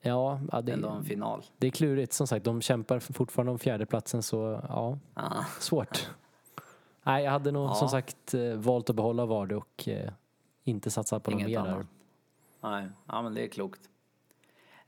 Ja, 0.00 0.40
ja 0.52 0.60
det, 0.60 0.72
Ändå 0.72 0.88
en 0.88 1.04
final. 1.04 1.44
det 1.58 1.66
är 1.66 1.70
klurigt 1.70 2.12
som 2.12 2.26
sagt. 2.26 2.44
De 2.44 2.60
kämpar 2.60 2.98
fortfarande 2.98 3.52
om 3.52 3.58
fjärdeplatsen 3.58 4.22
så 4.22 4.60
ja, 4.68 4.98
Ah. 5.14 5.44
svårt. 5.60 6.10
Nej, 7.02 7.24
jag 7.24 7.30
hade 7.32 7.52
nog 7.52 7.68
Ja. 7.70 7.74
som 7.74 7.88
sagt 7.88 8.34
eh, 8.34 8.52
valt 8.54 8.90
att 8.90 8.96
behålla 8.96 9.26
Vardy 9.26 9.54
och 9.54 9.88
inte 10.64 10.90
satsa 10.90 11.20
på 11.20 11.30
något 11.30 11.40
Inget 11.40 11.62
mer 11.64 11.68
där. 11.70 11.86
Nej, 12.60 12.88
ja, 13.06 13.22
men 13.22 13.34
det 13.34 13.44
är 13.44 13.48
klokt. 13.48 13.80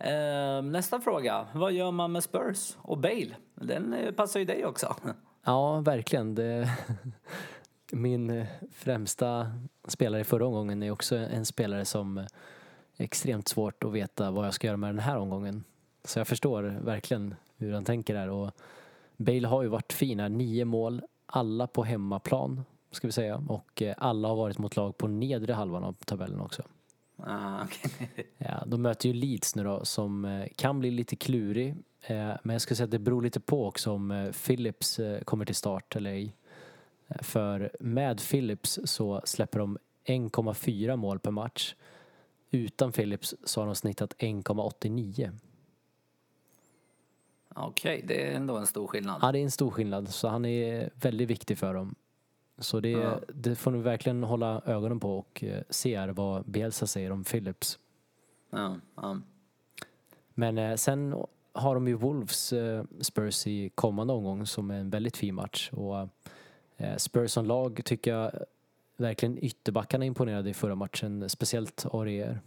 Ehm, 0.00 0.72
nästa 0.72 1.00
fråga. 1.00 1.46
Vad 1.52 1.72
gör 1.72 1.90
man 1.90 2.12
med 2.12 2.24
Spurs 2.24 2.76
och 2.76 2.98
Bale? 2.98 3.36
Den 3.54 3.94
eh, 3.94 4.12
passar 4.12 4.40
ju 4.40 4.46
dig 4.46 4.66
också. 4.66 4.96
Ja, 5.44 5.80
verkligen. 5.80 6.34
Det, 6.34 6.70
min 7.92 8.30
eh, 8.30 8.46
främsta 8.72 9.52
spelare 9.88 10.20
i 10.20 10.24
förra 10.24 10.46
omgången 10.46 10.82
är 10.82 10.90
också 10.90 11.16
en 11.16 11.46
spelare 11.46 11.84
som 11.84 12.18
är 12.18 12.28
extremt 12.96 13.48
svårt 13.48 13.84
att 13.84 13.92
veta 13.92 14.30
vad 14.30 14.46
jag 14.46 14.54
ska 14.54 14.66
göra 14.66 14.76
med 14.76 14.88
den 14.88 14.98
här 14.98 15.16
omgången. 15.16 15.64
Så 16.04 16.20
jag 16.20 16.28
förstår 16.28 16.62
verkligen 16.62 17.34
hur 17.56 17.72
han 17.72 17.84
tänker 17.84 18.14
där. 18.14 18.28
Och 18.28 18.50
Bale 19.16 19.48
har 19.48 19.62
ju 19.62 19.68
varit 19.68 19.92
fin 19.92 20.20
här. 20.20 20.28
Nio 20.28 20.64
mål, 20.64 21.02
alla 21.26 21.66
på 21.66 21.84
hemmaplan 21.84 22.62
ska 22.90 23.06
vi 23.08 23.12
säga. 23.12 23.44
Och 23.48 23.82
alla 23.96 24.28
har 24.28 24.36
varit 24.36 24.58
mot 24.58 24.76
lag 24.76 24.98
på 24.98 25.08
nedre 25.08 25.52
halvan 25.52 25.84
av 25.84 25.92
tabellen 25.92 26.40
också. 26.40 26.62
Ah, 27.26 27.64
okej. 27.64 27.90
Ja, 28.38 28.64
de 28.66 28.82
möter 28.82 29.08
ju 29.08 29.14
Leeds 29.14 29.56
nu 29.56 29.64
då 29.64 29.84
som 29.84 30.24
eh, 30.24 30.46
kan 30.56 30.80
bli 30.80 30.90
lite 30.90 31.16
klurig. 31.16 31.68
Eh, 32.02 32.32
men 32.42 32.54
jag 32.54 32.60
skulle 32.60 32.76
säga 32.76 32.84
att 32.84 32.90
det 32.90 32.98
beror 32.98 33.22
lite 33.22 33.40
på 33.40 33.66
också 33.66 33.90
om 33.90 34.10
eh, 34.10 34.32
Phillips 34.32 35.00
kommer 35.24 35.44
till 35.44 35.54
start 35.54 35.96
eller 35.96 36.10
ej. 36.10 36.36
För 37.20 37.76
med 37.80 38.20
Phillips 38.30 38.78
så 38.84 39.20
släpper 39.24 39.58
de 39.58 39.78
1,4 40.04 40.96
mål 40.96 41.18
per 41.18 41.30
match. 41.30 41.74
Utan 42.50 42.92
Phillips 42.92 43.34
så 43.44 43.60
har 43.60 43.66
de 43.66 43.74
snittat 43.74 44.14
1,89. 44.18 45.38
Okej, 47.54 48.04
det 48.08 48.26
är 48.26 48.36
ändå 48.36 48.56
en 48.56 48.66
stor 48.66 48.86
skillnad. 48.86 49.18
Ja, 49.22 49.32
det 49.32 49.38
är 49.38 49.42
en 49.42 49.50
stor 49.50 49.70
skillnad. 49.70 50.08
Så 50.08 50.28
han 50.28 50.44
är 50.44 50.90
väldigt 50.94 51.30
viktig 51.30 51.58
för 51.58 51.74
dem. 51.74 51.94
Så 52.60 52.80
det, 52.80 52.90
Ja. 52.90 53.20
det 53.34 53.54
får 53.56 53.70
ni 53.70 53.78
verkligen 53.78 54.22
hålla 54.24 54.62
ögonen 54.66 55.00
på 55.00 55.18
och 55.18 55.44
eh, 55.44 55.62
se 55.70 56.06
vad 56.06 56.44
Bielsa 56.44 56.86
säger 56.86 57.12
om 57.12 57.24
Phillips. 57.24 57.78
Ja, 58.50 58.76
ja. 58.96 59.20
Men 60.34 60.58
eh, 60.58 60.76
sen 60.76 61.14
har 61.52 61.74
de 61.74 61.88
ju 61.88 61.94
Wolves 61.94 62.52
eh, 62.52 62.84
Spurs 63.00 63.46
i 63.46 63.68
kommande 63.74 64.12
omgång 64.12 64.46
som 64.46 64.70
är 64.70 64.78
en 64.78 64.90
väldigt 64.90 65.16
fin 65.16 65.34
match. 65.34 65.70
Och 65.72 66.08
Spurs 66.96 67.30
som 67.30 67.44
lag 67.46 67.80
tycker 67.84 68.14
jag 68.14 68.32
verkligen 68.96 69.44
ytterbackarna 69.44 70.04
imponerade 70.04 70.50
i 70.50 70.54
förra 70.54 70.74
matchen, 70.74 71.28
speciellt 71.28 71.86
Aurier. 71.92 72.40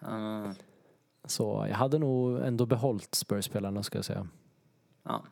Ja, 0.00 0.54
Så 1.24 1.66
jag 1.68 1.76
hade 1.76 1.98
nog 1.98 2.38
ändå 2.40 2.66
behållit 2.66 3.14
Spurs-spelarna 3.14 3.82
ska 3.82 3.98
jag 3.98 4.04
säga. 4.04 4.28
ja. 5.02 5.22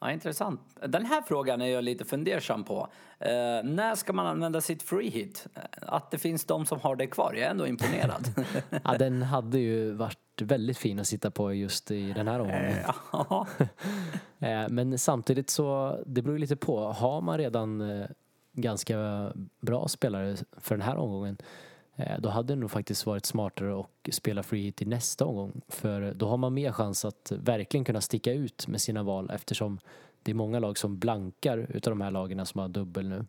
Ja, 0.00 0.12
intressant. 0.12 0.60
Den 0.86 1.06
här 1.06 1.22
frågan 1.22 1.60
är 1.62 1.66
jag 1.66 1.84
lite 1.84 2.04
fundersam 2.04 2.64
på. 2.64 2.88
Eh, 3.18 3.28
när 3.64 3.94
ska 3.94 4.12
man 4.12 4.26
använda 4.26 4.60
sitt 4.60 4.82
free 4.82 5.10
hit? 5.10 5.46
Eh, 5.54 5.62
Att 5.82 6.10
det 6.10 6.18
finns 6.18 6.44
de 6.44 6.66
som 6.66 6.80
har 6.80 6.96
det 6.96 7.06
kvar, 7.06 7.32
jag 7.34 7.42
är 7.46 7.50
ändå 7.50 7.66
imponerad. 7.66 8.28
Ja, 8.84 8.98
den 8.98 9.22
hade 9.22 9.58
ju 9.58 9.92
varit 9.92 10.18
väldigt 10.42 10.78
fin 10.78 10.98
att 11.00 11.06
sitta 11.06 11.30
på 11.30 11.54
just 11.54 11.90
i 11.90 12.12
den 12.12 12.28
här 12.28 12.40
omgången. 12.40 12.76
ja. 13.12 13.46
Eh, 14.38 14.68
Men 14.68 14.98
samtidigt 14.98 15.50
så, 15.50 15.98
det 16.06 16.22
beror 16.22 16.36
ju 16.36 16.40
lite 16.40 16.56
på. 16.56 16.92
Har 16.92 17.20
man 17.20 17.38
redan 17.38 17.80
eh, 18.00 18.06
ganska 18.52 18.96
bra 19.60 19.88
spelare 19.88 20.36
för 20.56 20.74
den 20.76 20.82
här 20.86 20.96
omgången 20.96 21.36
eh, 21.40 21.46
då 22.18 22.28
hade 22.28 22.54
det 22.54 22.60
nog 22.60 22.70
faktiskt 22.70 23.06
varit 23.06 23.26
smartare 23.26 23.80
att 23.80 24.14
spela 24.14 24.42
free 24.42 24.62
hit 24.62 24.82
i 24.82 24.84
nästa 24.84 25.24
omgång. 25.24 25.60
För 25.68 26.14
då 26.14 26.28
har 26.28 26.36
man 26.36 26.54
mer 26.54 26.72
chans 26.72 27.04
att 27.04 27.32
verkligen 27.36 27.84
kunna 27.84 28.00
sticka 28.00 28.32
ut 28.32 28.68
med 28.68 28.80
sina 28.80 29.02
val 29.02 29.30
eftersom 29.30 29.78
det 30.22 30.30
är 30.30 30.34
många 30.34 30.58
lag 30.58 30.78
som 30.78 30.98
blankar 30.98 31.58
utav 31.58 31.90
de 31.90 32.00
här 32.00 32.10
lagen 32.10 32.46
som 32.46 32.60
har 32.60 32.68
dubbel 32.68 33.08
nu. 33.08 33.26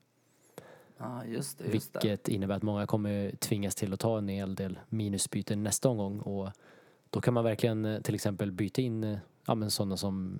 ja, 0.98 1.26
just 1.26 1.58
det. 1.58 1.74
Just 1.74 1.94
det. 1.94 2.00
Vilket 2.04 2.28
innebär 2.28 2.56
att 2.56 2.64
många 2.64 2.88
kommer 2.88 3.32
tvingas 3.40 3.76
till 3.76 3.94
att 3.94 4.00
ta 4.00 4.18
en 4.18 4.28
hel 4.28 4.56
del 4.56 4.80
minusbyten 4.90 5.64
nästa 5.64 5.90
omgång 5.90 6.20
och 6.20 6.50
då 7.10 7.22
kan 7.22 7.34
man 7.34 7.44
verkligen 7.44 7.86
eh, 7.86 8.02
till 8.02 8.16
exempel 8.16 8.52
byta 8.52 8.82
in 8.82 9.04
eh, 9.04 9.18
ja, 9.46 9.56
men 9.56 9.72
sådana 9.72 9.98
som 9.98 10.40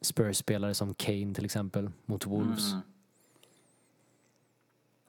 Spurs-spelare 0.00 0.74
som 0.74 0.94
Kane 0.94 1.34
till 1.34 1.44
exempel 1.44 1.90
mot 2.06 2.26
Wolves. 2.26 2.72
Mm. 2.72 2.82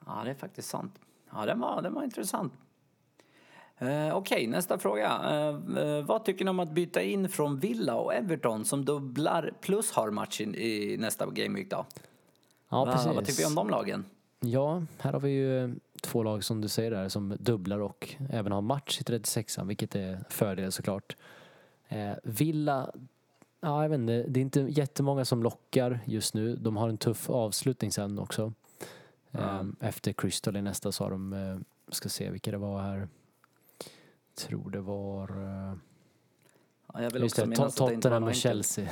Ja, 0.05 0.22
det 0.24 0.29
är 0.29 0.36
faktiskt 0.36 0.70
sant. 0.70 1.00
Ja, 1.33 1.45
den 1.45 1.59
var, 1.59 1.81
den 1.81 1.93
var 1.93 2.03
intressant. 2.03 2.53
Eh, 3.77 4.15
Okej, 4.15 4.47
nästa 4.47 4.77
fråga. 4.77 5.07
Eh, 5.23 5.83
eh, 5.83 6.05
vad 6.05 6.25
tycker 6.25 6.45
ni 6.45 6.50
om 6.51 6.59
att 6.59 6.71
byta 6.71 7.01
in 7.01 7.29
från 7.29 7.59
Villa 7.59 7.95
och 7.95 8.13
Everton 8.13 8.65
som 8.65 8.85
dubblar 8.85 9.53
plus 9.61 9.91
har 9.91 10.11
match 10.11 10.41
i, 10.41 10.95
nästa 11.00 11.25
gameweek 11.25 11.69
då? 11.69 11.85
Ja, 12.69 12.85
Va- 12.85 12.91
precis. 12.91 13.15
Vad 13.15 13.25
tycker 13.25 13.39
vi 13.41 13.45
om 13.47 13.55
de 13.55 13.69
lagen? 13.69 14.05
Ja, 14.39 14.83
här 15.00 15.13
har 15.13 15.19
vi 15.19 15.29
ju 15.29 15.75
två 16.01 16.23
lag 16.23 16.43
som 16.43 16.61
du 16.61 16.67
säger 16.67 16.91
där 16.91 17.09
som 17.09 17.35
dubblar 17.39 17.79
och 17.79 18.15
även 18.29 18.51
har 18.51 18.61
match 18.61 19.01
i 19.01 19.03
36an 19.03 19.67
vilket 19.67 19.95
är 19.95 20.19
fördel 20.29 20.71
såklart. 20.71 21.15
Eh, 21.88 22.11
Villa, 22.23 22.91
ja 23.61 23.81
jag 23.81 23.89
vet 23.89 24.00
inte, 24.00 24.23
det 24.27 24.39
är 24.39 24.41
inte 24.41 24.59
jättemånga 24.59 25.25
som 25.25 25.43
lockar 25.43 26.00
just 26.05 26.33
nu. 26.33 26.55
De 26.55 26.77
har 26.77 26.89
en 26.89 26.97
tuff 26.97 27.29
avslutning 27.29 27.91
sen 27.91 28.19
också. 28.19 28.53
Eh, 29.31 29.61
efter 29.79 30.13
Crystal 30.13 30.57
i 30.57 30.61
nästa 30.61 30.91
så 30.91 31.03
har 31.03 31.11
de, 31.11 31.33
eh, 31.33 31.57
ska 31.93 32.09
se 32.09 32.29
vilka 32.29 32.51
det 32.51 32.57
var 32.57 32.81
här. 32.81 33.07
Tror 34.35 34.69
det 34.71 34.81
var, 34.81 35.29
eh, 35.29 35.75
Ja, 36.93 37.01
jag 37.03 37.11
vill 37.11 37.21
just 37.21 37.33
också 37.35 37.41
det, 37.41 37.47
minnas 37.50 37.75
Tottenham 37.75 38.23
och. 38.23 38.35
Chelsea. 38.35 38.89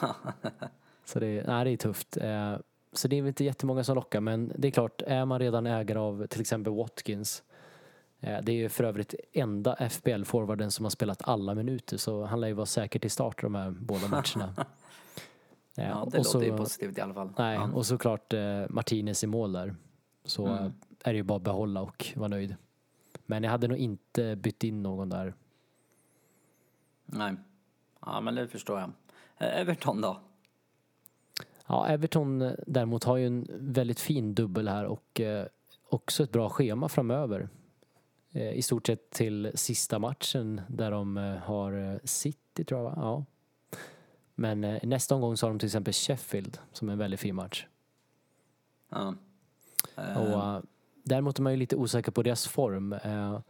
Så 1.04 1.20
det, 1.20 1.26
är- 1.26 1.46
nej, 1.46 1.64
det 1.64 1.70
är 1.70 1.76
tufft. 1.76 2.16
Eh, 2.16 2.56
så 2.92 3.08
det 3.08 3.16
är 3.16 3.22
väl 3.22 3.28
inte 3.28 3.44
jättemånga 3.44 3.84
som 3.84 3.94
lockar 3.94 4.20
men 4.20 4.52
det 4.56 4.68
är 4.68 4.72
klart, 4.72 5.02
är 5.02 5.24
man 5.24 5.38
redan 5.38 5.66
ägare 5.66 5.98
av 5.98 6.26
till 6.26 6.40
exempel 6.40 6.72
Watkins 6.72 7.42
eh, 8.20 8.38
det 8.42 8.52
är 8.52 8.56
ju 8.56 8.68
för 8.68 8.84
övrigt 8.84 9.14
enda 9.32 9.74
FBL-forwarden 9.76 10.70
som 10.70 10.84
har 10.84 10.90
spelat 10.90 11.22
alla 11.28 11.54
minuter 11.54 11.96
så 11.96 12.24
han 12.24 12.40
lär 12.40 12.48
ju 12.48 12.54
vara 12.54 12.66
säker 12.66 12.98
till 13.00 13.10
start 13.10 13.42
de 13.42 13.54
här 13.54 13.70
båda 13.70 14.08
matcherna. 14.08 14.54
Ja, 15.84 16.08
det 16.12 16.18
och 16.18 16.26
så- 16.26 16.38
låter 16.38 16.50
ju 16.52 16.56
positivt 16.56 16.98
i 16.98 17.00
alla 17.00 17.14
fall. 17.14 17.32
Nej, 17.38 17.54
Ja. 17.54 17.70
och 17.72 17.86
såklart 17.86 18.32
eh, 18.32 18.64
Martinez 18.68 19.24
i 19.24 19.26
mål 19.26 19.52
där. 19.52 19.76
Så 20.24 20.46
Mm. 20.46 20.64
eh, 20.64 20.70
är 21.04 21.12
det 21.12 21.16
ju 21.16 21.22
bara 21.22 21.36
att 21.36 21.42
behålla 21.42 21.80
och 21.82 22.12
vara 22.16 22.28
nöjd. 22.28 22.56
Men 23.26 23.42
jag 23.42 23.50
hade 23.50 23.68
nog 23.68 23.78
inte 23.78 24.36
bytt 24.36 24.64
in 24.64 24.82
någon 24.82 25.08
där. 25.08 25.34
Nej. 27.06 27.34
Ja, 28.00 28.20
men 28.20 28.34
det 28.34 28.48
förstår 28.48 28.80
jag. 28.80 28.90
Everton 29.38 30.00
då? 30.00 30.20
Ja, 31.66 31.86
Everton 31.88 32.42
eh, 32.42 32.52
däremot 32.66 33.04
har 33.04 33.16
ju 33.16 33.26
en 33.26 33.46
väldigt 33.50 34.00
fin 34.00 34.34
dubbel 34.34 34.68
här 34.68 34.84
och 34.84 35.20
eh, 35.20 35.46
också 35.88 36.22
ett 36.22 36.32
bra 36.32 36.48
schema 36.50 36.88
framöver. 36.88 37.48
Eh, 38.32 38.52
I 38.52 38.62
stort 38.62 38.86
sett 38.86 39.10
till 39.10 39.52
sista 39.54 39.98
matchen 39.98 40.60
där 40.68 40.90
de 40.90 41.16
eh, 41.16 41.36
har 41.36 42.00
City 42.04 42.64
tror 42.64 42.80
jag 42.80 42.84
va? 42.84 42.92
Ja. 42.96 43.24
Men 44.38 44.64
eh, 44.64 44.78
nästa 44.82 45.14
omgång 45.14 45.36
så 45.36 45.46
har 45.46 45.50
de 45.50 45.58
till 45.58 45.66
exempel 45.66 45.94
Sheffield 45.94 46.58
som 46.72 46.88
är 46.88 46.92
en 46.92 46.98
väldigt 46.98 47.20
fin 47.20 47.34
match. 47.34 47.66
Ja. 48.90 49.14
Eh, 49.96 50.16
Och, 50.16 50.54
eh, 50.56 50.60
däremot 51.02 51.38
är 51.38 51.42
man 51.42 51.52
ju 51.52 51.58
lite 51.58 51.76
osäker 51.76 52.12
på 52.12 52.22
deras 52.22 52.46
form. 52.46 52.92
Eh, 52.92 53.40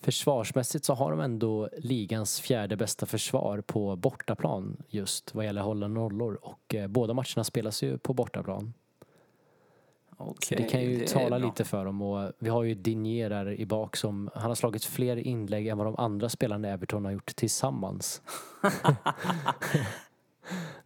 försvarsmässigt 0.00 0.84
så 0.84 0.94
har 0.94 1.10
de 1.10 1.20
ändå 1.20 1.68
ligans 1.78 2.40
fjärde 2.40 2.76
bästa 2.76 3.06
försvar 3.06 3.60
på 3.60 3.96
bortaplan 3.96 4.76
just 4.88 5.34
vad 5.34 5.44
gäller 5.44 5.62
hålla 5.62 5.88
nollor 5.88 6.38
och 6.42 6.74
eh, 6.74 6.86
båda 6.88 7.14
matcherna 7.14 7.44
spelas 7.44 7.82
ju 7.82 7.98
på 7.98 8.14
bortaplan. 8.14 8.74
Okej, 10.16 10.58
det 10.58 10.68
kan 10.68 10.80
ju 10.82 11.02
är 11.02 11.06
tala 11.06 11.38
lite 11.38 11.64
för 11.64 11.84
dem 11.84 12.02
och 12.02 12.32
vi 12.38 12.48
har 12.48 12.62
ju 12.62 12.74
Dinier 12.74 13.30
där 13.30 13.60
i 13.60 13.66
bak 13.66 13.96
som 13.96 14.30
han 14.34 14.50
har 14.50 14.54
slagit 14.54 14.84
fler 14.84 15.16
inlägg 15.16 15.66
än 15.66 15.78
vad 15.78 15.86
de 15.86 15.96
andra 15.96 16.28
spelarna 16.28 16.68
i 16.68 16.70
Everton 16.70 17.04
har 17.04 17.12
gjort 17.12 17.36
tillsammans. 17.36 18.22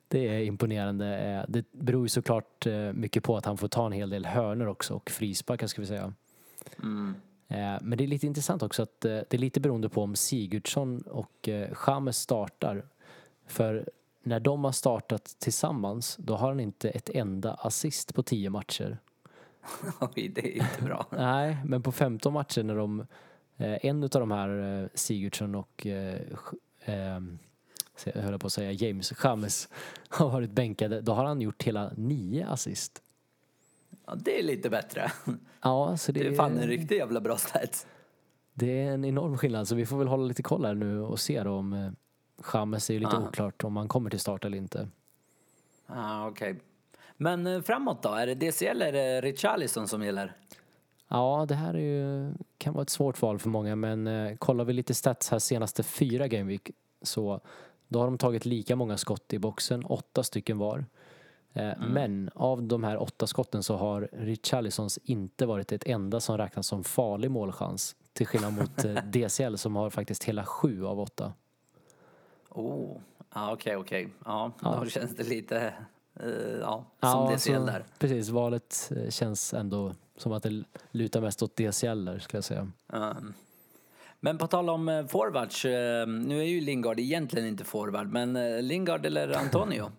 det 0.09 0.29
är 0.29 0.43
imponerande. 0.45 1.19
Eh, 1.19 1.45
Det 1.49 1.73
beror 1.73 2.03
ju 2.03 2.09
såklart 2.09 2.67
eh, 2.67 2.93
mycket 2.93 3.25
på 3.25 3.37
att 3.37 3.47
han 3.47 3.57
får 3.59 3.69
ta 3.69 3.87
en 3.87 3.93
hel 3.93 4.11
del 4.11 4.27
hörnor 4.27 4.67
också 4.67 4.95
och 4.95 5.11
frisparkar 5.11 5.67
ska 5.67 5.81
vi 5.81 5.87
säga. 5.87 6.13
Mm. 6.83 7.15
Eh, 7.49 7.79
Men 7.83 7.99
det 7.99 8.05
är 8.05 8.09
lite 8.09 8.27
intressant 8.27 8.63
också 8.63 8.83
att 8.83 9.01
det 9.01 9.35
är 9.35 9.39
lite 9.39 9.61
beroende 9.61 9.89
på 9.89 10.03
om 10.03 10.17
Sigurdsson 10.17 11.01
och 11.03 11.49
James 11.87 12.19
startar. 12.19 12.87
För 13.47 13.89
när 14.23 14.41
de 14.41 14.65
har 14.65 14.73
startat 14.73 15.25
tillsammans 15.25 16.17
då 16.17 16.37
har 16.37 16.49
han 16.49 16.61
inte 16.61 16.91
ett 16.91 17.09
enda 17.09 17.55
assist 17.55 18.15
på 18.15 18.23
tio 18.23 18.51
matcher. 18.51 18.99
Oj, 20.01 20.29
det 20.29 20.57
är 20.59 20.63
inte 20.63 20.83
bra. 20.85 21.07
Nej, 21.13 21.57
men 21.65 21.83
på 21.83 21.93
15 21.93 22.33
matcher 22.33 22.63
när 22.63 22.77
de 22.77 23.07
en 23.57 24.03
av 24.03 24.09
de 24.11 24.31
här 24.31 24.89
Sigurdsson 24.95 25.55
och 25.55 25.87
jag 28.05 28.23
höll 28.23 28.39
på 28.39 28.47
att 28.47 28.53
säga 28.53 28.73
James 28.73 29.13
James 29.25 29.69
har 30.09 30.31
varit 30.31 30.51
bänkade, 30.51 31.01
då 31.01 31.13
har 31.13 31.25
han 31.25 31.41
gjort 31.41 31.63
hela 31.63 31.91
nio 31.97 32.47
assist. 32.47 33.03
Ja, 34.07 34.15
det 34.15 34.39
är 34.39 34.43
lite 34.43 34.71
bättre. 34.71 35.13
Ja, 35.65 35.97
så 35.97 36.13
det, 36.13 36.21
Det 36.23 36.29
är 36.29 36.35
fan 36.35 36.59
en 36.59 36.69
riktigt 36.69 36.99
jävla 36.99 37.21
bra 37.21 37.37
stats. 37.37 37.87
det 38.55 38.83
är 38.83 38.93
en 38.93 39.05
enorm 39.05 39.39
skillnad 39.39 39.69
så 39.69 39.75
vi 39.75 39.87
får 39.87 39.99
väl 39.99 40.09
hålla 40.09 40.25
lite 40.25 40.43
koll 40.43 40.65
här 40.65 40.75
nu 40.75 41.01
och 41.01 41.21
se 41.21 41.43
då 41.43 41.51
om 41.53 41.73
eh, 41.73 41.91
James 42.55 42.91
är 42.91 42.95
ju 42.95 43.01
lite 43.01 43.17
Ah. 43.17 43.29
oklart 43.29 43.65
om 43.65 43.77
han 43.77 43.89
kommer 43.89 44.11
till 44.11 44.21
start 44.21 44.45
eller 44.45 44.59
inte. 44.59 44.89
Ah, 45.87 46.27
okej. 46.29 46.57
Men 47.17 47.47
eh, 47.47 47.63
framåt 47.63 48.03
då? 48.03 48.09
Är 48.09 48.27
det 48.27 48.35
DCL 48.35 48.65
eller 48.83 48.93
det 48.93 49.21
Richarlison 49.21 49.89
som 49.89 50.03
gäller? 50.03 50.37
Ja, 51.09 51.45
det 51.49 51.55
här 51.55 51.75
är 51.75 51.79
ju, 51.79 52.33
kan 52.59 52.75
vara 52.75 52.83
ett 52.83 52.91
svårt 52.91 53.23
val 53.23 53.39
för 53.39 53.49
många 53.49 53.77
men 53.77 54.07
eh, 54.07 54.37
kollar 54.37 54.65
vi 54.65 54.73
lite 54.73 54.95
stats 54.95 55.31
här 55.31 55.39
senaste 55.39 55.83
fyra 55.83 56.29
gameweek 56.29 56.71
så 57.03 57.41
då 57.93 57.99
har 57.99 58.07
de 58.07 58.19
tagit 58.19 58.45
lika 58.45 58.77
många 58.77 58.97
skott 58.97 59.33
i 59.33 59.39
boxen, 59.39 59.85
åtta 59.85 60.23
stycken 60.23 60.59
var. 60.59 60.85
Eh, 61.53 61.73
Men 61.89 62.31
av 62.35 62.63
de 62.63 62.85
här 62.85 63.03
åtta 63.03 63.27
skotten 63.27 63.63
så 63.63 63.77
har 63.77 64.09
Richarlisons 64.13 64.99
inte 64.99 65.47
varit 65.47 65.73
ett 65.73 65.85
enda 65.87 66.21
som 66.21 66.39
räknas 66.39 66.67
som 66.67 66.85
farlig 66.85 67.31
målchans 67.31 67.97
till 68.13 68.27
skillnad 68.27 68.53
mot 68.53 68.85
eh, 68.85 68.95
DCL 69.05 69.57
som 69.57 69.77
har 69.77 69.91
faktiskt 69.91 70.25
hela 70.25 70.45
sju 70.45 70.87
av 70.87 71.01
åtta. 71.01 71.33
Oh, 72.49 72.97
okej, 73.35 73.77
okej. 73.77 74.09
Ja, 74.25 74.53
Ja. 74.63 74.79
då 74.85 74.91
känns 74.91 75.17
det 75.17 75.23
lite, 75.29 75.75
eh, 76.21 76.29
ja, 76.61 76.85
som 77.01 77.09
Ja, 77.11 77.31
DCL 77.35 77.61
så- 77.61 77.67
där. 77.67 77.85
Precis, 77.99 78.29
valet 78.29 78.93
känns 79.11 79.55
ändå 79.55 79.95
som 80.17 80.33
att 80.33 80.43
det 80.43 80.65
lutar 80.91 81.21
mest 81.21 81.43
åt 81.43 81.57
DCL 81.57 82.05
där 82.05 82.19
skulle 82.19 82.37
jag 82.39 82.45
säga. 82.45 82.69
Um, 82.87 83.35
men 84.25 84.39
på 84.39 84.47
tal 84.47 84.71
om 84.71 84.89
eh, 84.89 85.07
forwards, 85.07 85.65
eh, 85.65 86.07
nu 86.07 86.41
är 86.41 86.45
ju 86.45 86.61
Lingard 86.61 87.01
egentligen 87.01 87.49
inte 87.49 87.65
forward, 87.65 88.13
men 88.13 88.37
eh, 88.37 88.63
Lingard 88.63 89.07
eller 89.07 89.39
Antonio? 89.39 89.93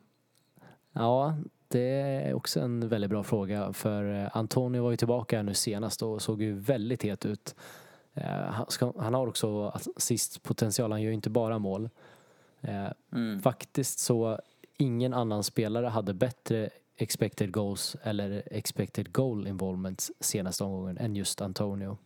Ja, 0.94 1.38
det 1.68 2.02
är 2.02 2.34
också 2.34 2.60
en 2.60 2.88
väldigt 2.88 3.10
bra 3.10 3.24
fråga 3.24 3.74
för 3.74 4.30
Antonio 4.34 4.84
var 4.84 4.92
ju 4.92 4.98
tillbaka 4.98 5.44
nu 5.44 5.54
senast 5.54 6.04
och 6.04 6.22
såg 6.22 6.42
ju 6.42 6.54
väldigt 6.54 7.04
het 7.04 7.26
ut. 7.26 7.56
Han, 9.00 9.14
har 9.14 9.28
också 9.28 9.70
assistpotential, 9.96 10.92
han 10.92 11.02
gör 11.02 11.10
ju 11.10 11.16
inte 11.16 11.30
bara 11.30 11.60
mål. 11.60 11.90
Mm. 13.14 13.42
Faktiskt 13.42 14.00
så 14.00 14.40
ingen 14.78 15.14
annan 15.14 15.44
spelare 15.44 15.88
hade 15.88 16.14
bättre 16.14 16.70
expected 16.98 17.52
goals 17.52 17.96
eller 18.04 18.44
expected 18.52 19.14
goal 19.14 19.48
involvement 19.48 20.10
senaste 20.20 20.64
omgången 20.64 20.98
än 20.98 21.16
just 21.16 21.42
Antonio. 21.42 21.98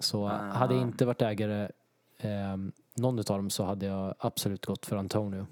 Så 0.00 0.26
Ah. 0.28 0.36
hade 0.36 0.74
jag 0.74 0.82
inte 0.82 1.06
varit 1.06 1.22
ägare 1.22 1.70
eh, 2.18 2.56
någon 2.94 3.18
av 3.18 3.24
dem 3.24 3.50
så 3.50 3.64
hade 3.64 3.86
jag 3.86 4.14
absolut 4.18 4.66
gått 4.66 4.86
för 4.86 4.96
Antonio. 4.96 5.46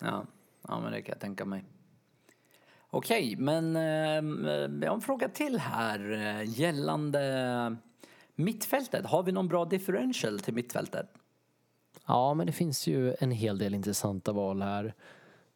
Ja, 0.00 0.24
ja 0.68 0.80
men 0.80 0.92
det 0.92 1.02
kan 1.02 1.12
jag 1.12 1.20
tänka 1.20 1.44
mig. 1.44 1.64
Okej, 2.90 3.36
men 3.36 3.76
eh, 3.76 3.82
jag 4.82 4.88
har 4.90 4.94
en 4.94 5.00
fråga 5.00 5.28
till 5.28 5.58
här 5.58 6.12
eh, 6.12 6.60
gällande 6.60 7.76
mittfältet. 8.34 9.06
Har 9.06 9.22
vi 9.22 9.32
någon 9.32 9.48
bra 9.48 9.64
differential 9.64 10.40
till 10.40 10.54
mittfältet? 10.54 11.08
Ja, 12.06 12.34
men 12.34 12.46
det 12.46 12.52
finns 12.52 12.86
ju 12.86 13.14
en 13.20 13.30
hel 13.30 13.58
del 13.58 13.74
intressanta 13.74 14.32
val 14.32 14.62
här. 14.62 14.94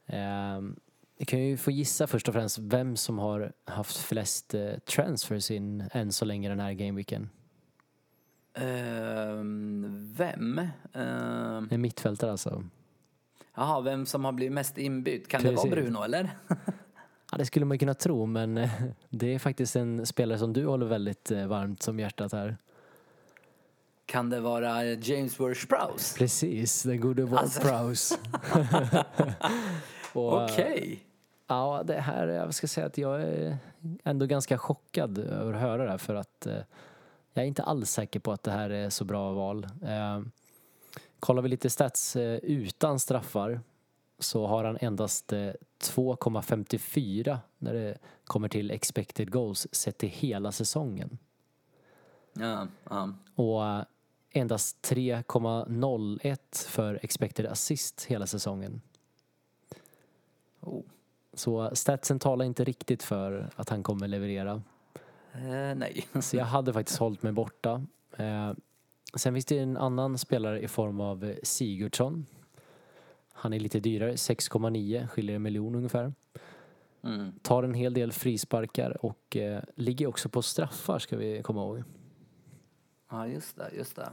Eh, 0.07 0.61
kan 1.27 1.41
ju 1.41 1.57
få 1.57 1.71
gissa 1.71 2.07
först 2.07 2.29
och 2.29 2.35
främst 2.35 2.59
vem 2.59 2.97
som 2.97 3.19
har 3.19 3.53
haft 3.65 3.97
flest 3.97 4.55
eh, 4.55 4.79
transfers 4.79 5.51
in 5.51 5.89
än 5.93 6.13
så 6.13 6.25
länge 6.25 6.49
den 6.49 6.61
här 6.61 6.73
gameweeken. 6.73 7.31
Ehm, 8.55 10.13
vem? 10.17 10.59
Ehm, 10.93 11.69
En 11.71 11.81
mittfältare 11.81 12.31
alltså. 12.31 12.65
Jaha, 13.55 13.81
vem 13.81 14.07
som 14.07 14.25
har 14.25 14.33
blivit 14.33 14.53
mest 14.53 14.79
inbytt? 14.79 15.29
Kan 15.29 15.43
det 15.43 15.49
Precis. 15.49 15.71
vara 15.71 15.81
Bruno 15.83 16.03
eller? 16.03 16.31
Ja, 17.33 17.39
det 17.39 17.45
skulle 17.47 17.65
man 17.65 17.79
kunna 17.79 17.95
tro, 17.95 18.27
men 18.27 18.59
eh, 18.59 18.71
det 19.09 19.35
är 19.35 19.39
faktiskt 19.39 19.77
en 19.77 20.07
spelare 20.07 20.39
som 20.39 20.53
du 20.53 20.67
håller 20.67 20.87
väldigt 20.87 21.31
eh, 21.31 21.47
varmt 21.47 21.83
som 21.83 22.01
hjärtat 22.01 22.33
här. 22.33 22.57
Kan 24.07 24.31
det 24.31 24.41
vara 24.41 24.85
James 24.85 25.39
Ward-Prowse? 25.39 26.19
Precis, 26.19 26.83
den 26.83 27.01
gode 27.01 27.25
Ward 27.25 27.41
Alltså. 27.41 27.61
Prowse. 27.69 28.15
Eh, 30.15 30.21
Okej. 30.45 31.05
Ja, 31.47 31.83
det 31.87 32.01
här, 32.01 32.27
jag 32.29 32.55
ska 32.55 32.69
säga 32.69 32.87
att 32.87 32.99
jag 32.99 33.23
är 33.23 33.57
ändå 34.05 34.27
ganska 34.27 34.59
chockad 34.59 35.19
över 35.19 35.53
att 35.55 35.61
höra 35.61 35.85
det 35.85 35.91
här 35.91 35.99
för 35.99 36.15
att 36.15 36.47
jag 37.33 37.43
är 37.43 37.49
inte 37.49 37.63
alls 37.63 37.91
säker 37.91 38.21
på 38.21 38.33
att 38.33 38.43
det 38.43 38.51
här 38.51 38.71
är 38.71 38.91
så 38.91 39.05
bra 39.05 39.33
val. 39.33 39.67
Eh, 39.83 40.21
kollar 41.21 41.43
vi 41.43 41.49
lite 41.49 41.71
stats 41.71 42.17
eh, 42.17 42.39
utan 42.43 43.01
straffar 43.01 43.61
så 44.19 44.47
har 44.47 44.65
han 44.65 44.79
endast 44.81 45.33
eh, 45.33 45.53
2,54 45.83 47.39
när 47.59 47.75
det 47.75 47.99
kommer 48.25 48.49
till 48.49 48.71
expected 48.71 49.31
goals 49.31 49.67
sett 49.73 49.99
till 49.99 50.09
hela 50.09 50.53
säsongen. 50.53 51.19
Ja, 52.33 52.67
ja. 52.91 53.13
Och 53.35 53.67
eh, 53.67 53.85
endast 54.31 54.77
3,01 54.83 56.69
för 56.69 56.99
expected 57.03 57.47
assist 57.47 58.05
hela 58.05 58.27
säsongen. 58.27 58.81
Oh. 60.61 60.83
Så 61.35 61.77
statsen 61.77 62.19
talar 62.19 62.45
inte 62.45 62.65
riktigt 62.65 63.03
för 63.03 63.51
att 63.57 63.69
han 63.69 63.83
kommer 63.83 64.09
leverera. 64.09 64.63
Eh, 65.33 65.75
nej. 65.77 66.07
Så 66.21 66.37
jag 66.37 66.45
hade 66.45 66.73
faktiskt 66.73 66.99
hållit 66.99 67.23
mig 67.23 67.33
borta. 67.33 67.87
Eh, 68.17 68.53
sen 69.15 69.35
finns 69.35 69.45
det 69.45 69.59
en 69.59 69.77
annan 69.77 70.19
spelare 70.19 70.63
i 70.63 70.69
form 70.69 71.01
av 71.01 71.25
eh, 71.25 71.37
Sigurdsson. 71.43 72.27
Han 73.33 73.53
är 73.53 73.61
lite 73.61 73.81
dyrare, 73.81 74.13
6,9, 74.13 75.07
skiljer 75.07 75.37
en 75.37 75.43
miljon 75.43 75.75
ungefär. 75.75 76.13
Mm. 77.03 77.33
Tar 77.43 77.63
en 77.63 77.75
hel 77.75 77.95
del 77.95 78.13
frisparkar 78.13 79.05
och 79.05 79.37
eh, 79.37 79.63
ligger 79.75 80.07
också 80.07 80.29
på 80.29 80.43
straffar 80.43 80.99
ska 80.99 81.17
vi 81.17 81.43
komma 81.43 81.61
ihåg. 81.61 81.83
Ja, 83.11 83.27
just 83.27 83.57
det, 83.57 83.71
just 83.77 83.97
det. 83.97 84.09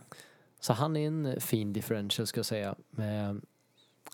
Så 0.59 0.73
han 0.73 0.97
är 0.97 1.07
en 1.07 1.41
fin 1.41 1.73
differential 1.73 2.27
ska 2.27 2.39
jag 2.39 2.45
säga. 2.45 2.75
Eh, 2.97 3.33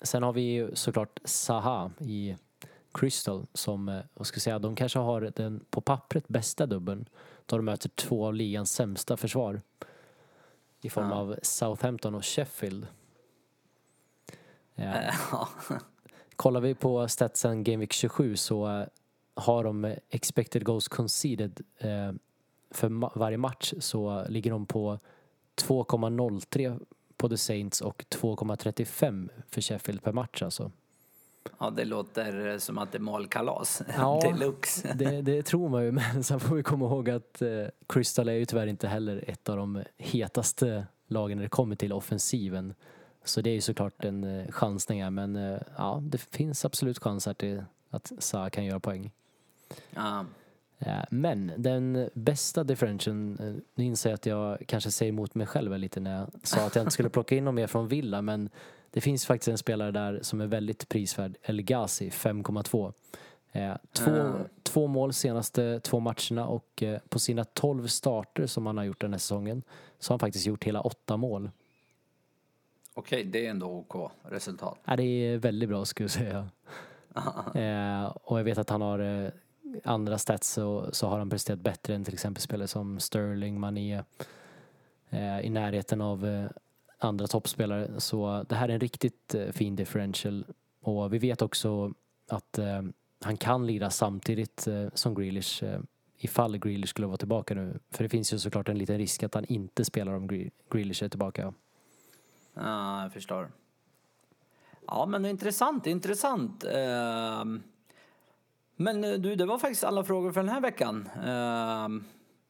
sen 0.01 0.23
har 0.23 0.33
vi 0.33 0.41
ju 0.41 0.75
såklart 0.75 1.19
Saha 1.23 1.91
i 1.99 2.35
Crystal 2.93 3.45
som, 3.53 3.89
eh, 3.89 3.99
vad 4.13 4.27
ska 4.27 4.35
jag 4.35 4.41
säga, 4.41 4.59
de 4.59 4.75
kanske 4.75 4.99
har 4.99 5.31
den 5.35 5.65
på 5.69 5.81
pappret 5.81 6.27
bästa 6.27 6.65
dubben 6.65 7.05
då 7.45 7.55
de 7.57 7.65
möter 7.65 7.89
två 7.89 8.25
av 8.25 8.33
ligans 8.33 8.71
sämsta 8.71 9.17
försvar 9.17 9.61
i 10.81 10.89
form 10.89 11.09
Ja. 11.09 11.15
av 11.15 11.35
Southampton 11.41 12.15
och 12.15 12.25
Sheffield. 12.25 12.87
Eh, 14.75 15.07
Eh, 15.07 15.13
ja. 15.31 15.49
Kollar 16.35 16.61
vi 16.61 16.75
på 16.75 17.07
statsen 17.07 17.63
Game 17.63 17.77
Week 17.77 17.93
27 17.93 18.35
så 18.35 18.67
eh, 18.79 18.85
har 19.35 19.63
de 19.63 19.95
expected 20.09 20.63
goals 20.65 20.87
conceded 20.87 21.61
för 22.71 23.17
varje 23.19 23.37
match 23.37 23.73
så 23.79 24.25
ligger 24.29 24.51
de 24.51 24.65
på 24.65 24.99
2,03 25.55 26.79
på 27.17 27.29
The 27.29 27.37
Saints 27.37 27.81
och 27.81 28.05
2,35 28.09 29.29
för 29.47 29.61
Sheffield 29.61 30.03
per 30.03 30.11
match 30.11 30.41
alltså. 30.41 30.71
Ja, 31.59 31.69
det 31.69 31.85
låter 31.85 32.57
som 32.57 32.77
att 32.77 32.91
det 32.91 32.97
är 32.97 32.99
målkalas. 32.99 33.81
Ja. 33.97 34.19
Deluxe. 34.23 34.93
Det, 34.97 35.21
det 35.21 35.43
tror 35.43 35.69
man 35.69 35.83
ju 35.83 35.91
men 35.91 36.23
sen 36.23 36.39
får 36.39 36.55
vi 36.55 36.63
komma 36.63 36.85
ihåg 36.85 37.09
att 37.09 37.41
eh, 37.41 37.65
Crystal 37.87 38.29
är 38.29 38.33
ju 38.33 38.45
tyvärr 38.45 38.67
inte 38.67 38.87
heller 38.87 39.23
ett 39.27 39.49
av 39.49 39.57
de 39.57 39.83
hetaste 39.97 40.87
lagen 41.07 41.37
när 41.37 41.43
det 41.43 41.49
kommer 41.49 41.75
till 41.75 41.93
offensiven. 41.93 42.73
Så 43.23 43.41
det 43.41 43.49
är 43.49 43.53
ju 43.53 43.61
såklart 43.61 44.05
en 44.05 44.23
eh, 44.23 44.51
chansning 44.51 45.03
här 45.03 45.09
men 45.09 45.35
eh, 45.35 45.61
ja, 45.77 45.99
det 46.03 46.17
finns 46.17 46.65
absolut 46.65 46.99
chans 46.99 47.25
här 47.25 47.33
till 47.33 47.63
att 47.89 48.11
Sa 48.19 48.49
kan 48.49 48.65
göra 48.65 48.79
poäng. 48.79 49.11
Ja. 49.89 50.25
Eh, 50.85 51.03
Men 51.09 51.51
den 51.57 52.09
bästa 52.13 52.63
differentialen, 52.63 53.37
eh, 53.39 53.53
nu 53.75 53.83
inser 53.83 54.09
jag 54.09 54.15
att 54.15 54.25
jag 54.25 54.63
kanske 54.67 54.91
säger 54.91 55.11
emot 55.11 55.35
mig 55.35 55.47
själv 55.47 55.77
lite 55.77 55.99
när 55.99 56.19
jag 56.19 56.27
sa 56.43 56.65
att 56.65 56.75
jag 56.75 56.81
inte 56.83 56.91
skulle 56.91 57.09
plocka 57.09 57.35
in 57.35 57.45
någon 57.45 57.55
mer 57.55 57.67
från 57.67 57.87
Villa 57.87 58.21
men 58.21 58.49
det 58.91 59.01
finns 59.01 59.25
faktiskt 59.25 59.47
en 59.47 59.57
spelare 59.57 59.91
där 59.91 60.19
som 60.21 60.41
är 60.41 60.47
väldigt 60.47 60.89
prisvärd, 60.89 61.37
El 61.43 61.61
Ghazi, 61.61 62.09
5,2. 62.09 62.93
Eh, 63.51 63.73
Två, 63.93 64.11
Ah. 64.11 64.33
två 64.63 64.87
mål 64.87 65.13
senaste 65.13 65.79
två 65.79 65.99
matcherna 65.99 66.47
och 66.47 66.83
på 67.09 67.19
sina 67.19 67.43
12 67.43 67.87
starter 67.87 68.45
som 68.47 68.65
han 68.65 68.77
har 68.77 68.83
gjort 68.83 69.01
den 69.01 69.11
här 69.13 69.19
säsongen 69.19 69.63
så 69.99 70.11
har 70.11 70.13
han 70.13 70.19
faktiskt 70.19 70.45
gjort 70.45 70.63
hela 70.63 70.81
åtta 70.81 71.17
mål. 71.17 71.49
Okej, 72.93 73.23
det 73.23 73.45
är 73.45 73.49
ändå 73.49 73.67
OK 73.67 74.11
resultat. 74.23 74.77
Ja, 74.85 74.95
det 74.95 75.03
är 75.03 75.37
väldigt 75.37 75.69
bra 75.69 75.85
skulle 75.85 76.03
jag 76.05 76.11
säga. 76.11 76.49
Eh, 77.55 78.05
och 78.05 78.39
jag 78.39 78.43
vet 78.43 78.57
att 78.57 78.69
han 78.69 78.81
har 78.81 79.31
andra 79.83 80.17
stats 80.17 80.53
så, 80.53 80.89
så 80.91 81.07
har 81.07 81.19
han 81.19 81.29
presterat 81.29 81.59
bättre 81.59 81.95
än 81.95 82.03
till 82.03 82.13
exempel 82.13 82.41
spelare 82.41 82.67
som 82.67 82.99
Sterling, 82.99 83.59
Mané 83.59 84.03
eh, 85.09 85.39
i 85.39 85.49
närheten 85.49 86.01
av 86.01 86.25
eh, 86.25 86.49
andra 86.97 87.27
toppspelare. 87.27 87.99
Så 87.99 88.45
det 88.49 88.55
här 88.55 88.69
är 88.69 88.73
en 88.73 88.79
riktigt 88.79 89.35
eh, 89.35 89.51
fin 89.51 89.75
differential 89.75 90.45
och 90.81 91.13
vi 91.13 91.17
vet 91.17 91.41
också 91.41 91.93
att 92.27 92.57
eh, 92.57 92.81
han 93.21 93.37
kan 93.37 93.67
lira 93.67 93.89
samtidigt 93.89 94.67
eh, 94.67 94.87
som 94.93 95.15
Grealish 95.15 95.63
eh, 95.63 95.79
ifall 96.17 96.57
Grealish 96.57 96.89
skulle 96.89 97.07
vara 97.07 97.17
tillbaka 97.17 97.53
nu. 97.53 97.79
För 97.91 98.03
det 98.03 98.09
finns 98.09 98.33
ju 98.33 98.39
såklart 98.39 98.69
en 98.69 98.77
liten 98.77 98.97
risk 98.97 99.23
att 99.23 99.33
han 99.33 99.45
inte 99.45 99.85
spelar 99.85 100.13
om 100.13 100.27
Grealish 100.69 101.03
är 101.03 101.09
tillbaka. 101.09 101.53
Ja, 102.53 103.03
jag 103.03 103.13
förstår. 103.13 103.51
Ja, 104.87 105.05
men 105.05 105.25
intressant, 105.25 105.87
intressant. 105.87 106.63
Uh... 106.63 107.59
Men 108.83 109.03
eh, 109.03 109.11
du, 109.11 109.35
det 109.35 109.45
var 109.45 109.57
faktiskt 109.57 109.83
alla 109.83 110.03
frågor 110.03 110.31
för 110.31 110.41
den 110.41 110.49
här 110.49 110.61
veckan. 110.61 111.09
Uh, 111.17 112.03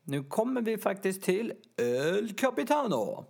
Nu 0.04 0.24
kommer 0.24 0.62
vi 0.62 0.78
faktiskt 0.78 1.24
till 1.24 1.54
El 1.78 2.34
Capitano. 2.34 3.26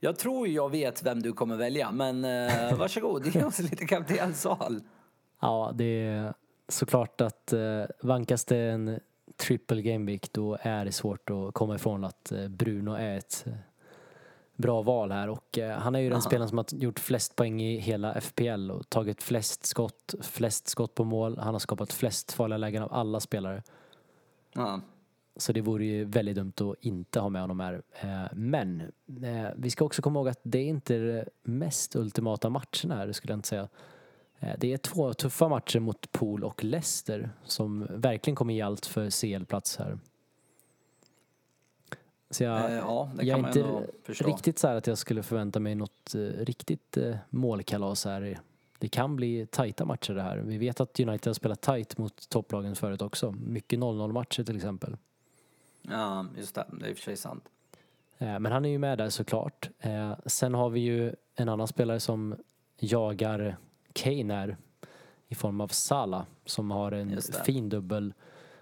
Jag 0.00 0.18
tror 0.18 0.48
jag 0.48 0.70
vet 0.70 1.02
vem 1.02 1.22
du 1.22 1.32
kommer 1.32 1.56
välja, 1.56 1.90
men 1.90 2.24
uh, 2.24 2.78
varsågod, 2.78 3.26
ge 3.34 3.44
oss 3.44 3.58
lite 3.58 3.86
kaptensval. 3.86 4.80
Ja, 5.40 5.72
det 5.74 5.84
är 5.84 6.34
såklart 6.68 7.20
att 7.20 7.52
uh, 7.52 7.84
vankas 8.02 8.44
det 8.44 8.58
en 8.58 9.00
triple 9.36 9.82
game 9.82 10.06
week 10.06 10.32
då 10.32 10.58
är 10.60 10.84
det 10.84 10.92
svårt 10.92 11.30
att 11.30 11.54
komma 11.54 11.74
ifrån 11.74 12.04
att 12.04 12.32
Bruno 12.48 12.90
är 12.90 13.18
ett 13.18 13.44
bra 14.56 14.82
val 14.82 15.12
här 15.12 15.28
och 15.28 15.58
eh, 15.58 15.78
han 15.78 15.94
är 15.94 15.98
ju 15.98 16.08
den 16.08 16.12
Aha. 16.16 16.20
spelaren 16.22 16.48
som 16.48 16.58
har 16.58 16.66
gjort 16.70 16.98
flest 17.00 17.36
poäng 17.36 17.62
i 17.62 17.78
hela 17.78 18.20
FPL 18.20 18.70
och 18.70 18.88
tagit 18.88 19.22
flest 19.22 19.66
skott, 19.66 20.14
flest 20.22 20.68
skott 20.68 20.94
på 20.94 21.04
mål. 21.04 21.38
Han 21.38 21.54
har 21.54 21.58
skapat 21.58 21.92
flest 21.92 22.32
farliga 22.32 22.58
lägen 22.58 22.82
av 22.82 22.92
alla 22.92 23.20
spelare. 23.20 23.62
Ja. 24.54 24.80
Så 25.36 25.52
det 25.52 25.60
vore 25.60 25.84
ju 25.84 26.04
väldigt 26.04 26.36
dumt 26.36 26.52
att 26.60 26.84
inte 26.84 27.20
ha 27.20 27.28
med 27.28 27.40
honom 27.40 27.60
här. 27.60 27.82
Eh, 28.00 28.24
Men 28.32 28.80
eh, 29.22 29.48
vi 29.56 29.70
ska 29.70 29.84
också 29.84 30.02
komma 30.02 30.18
ihåg 30.18 30.28
att 30.28 30.40
det 30.42 30.58
är 30.58 30.66
inte 30.66 30.98
de 30.98 31.24
mest 31.42 31.96
ultimata 31.96 32.50
matcherna 32.50 32.94
här, 32.94 33.12
skulle 33.12 33.32
jag 33.32 33.38
inte 33.38 33.48
säga. 33.48 33.68
Eh, 34.38 34.54
Det 34.58 34.72
är 34.72 34.78
två 34.78 35.14
tuffa 35.14 35.48
matcher 35.48 35.80
mot 35.80 36.12
Pool 36.12 36.44
och 36.44 36.64
Leicester 36.64 37.30
som 37.44 37.86
verkligen 37.90 38.34
kommer 38.36 38.54
ge 38.54 38.60
allt 38.60 38.86
för 38.86 39.10
CL-plats 39.10 39.76
här. 39.76 39.98
Så 42.34 42.44
jag, 42.44 42.70
Eh, 42.70 42.76
ja, 42.76 43.10
jag 43.18 43.26
kan 43.26 43.44
är 43.44 43.48
inte 43.48 44.24
riktigt 44.24 44.58
så 44.58 44.68
här 44.68 44.74
att 44.74 44.86
jag 44.86 44.98
skulle 44.98 45.22
förvänta 45.22 45.60
mig 45.60 45.74
något 45.74 46.14
eh, 46.14 46.18
riktigt 46.20 46.96
eh, 46.96 47.16
målkalas 47.30 48.04
här. 48.04 48.38
Det 48.78 48.88
kan 48.88 49.16
bli 49.16 49.46
tajta 49.46 49.84
matcher 49.84 50.14
det 50.14 50.22
här. 50.22 50.36
Vi 50.38 50.58
vet 50.58 50.80
att 50.80 51.00
United 51.00 51.26
har 51.26 51.34
spelat 51.34 51.60
tajt 51.60 51.98
mot 51.98 52.28
topplagen 52.28 52.76
förut 52.76 53.02
också. 53.02 53.32
Mycket 53.32 53.78
0-0 53.78 54.12
matcher 54.12 54.44
till 54.44 54.56
exempel. 54.56 54.96
Ja, 55.82 56.26
just 56.36 56.54
det. 56.54 56.64
Det 56.72 56.86
är 56.86 56.90
i 56.90 56.92
och 56.92 56.96
för 56.96 57.04
sig 57.04 57.16
sant. 57.16 57.44
Eh, 58.18 58.38
Men 58.38 58.52
han 58.52 58.64
är 58.64 58.68
ju 58.68 58.78
med 58.78 58.98
där 58.98 59.08
såklart. 59.08 59.70
Sen 60.26 60.54
har 60.54 60.70
vi 60.70 60.80
ju 60.80 61.14
en 61.34 61.48
annan 61.48 61.68
spelare 61.68 62.00
som 62.00 62.36
jagar 62.78 63.56
Kane 63.92 64.34
här 64.34 64.56
i 65.28 65.34
form 65.34 65.60
av 65.60 65.68
Salah 65.68 66.24
som 66.44 66.70
har 66.70 66.92
en 66.92 67.20
fin 67.46 67.68
dubbel. 67.68 68.14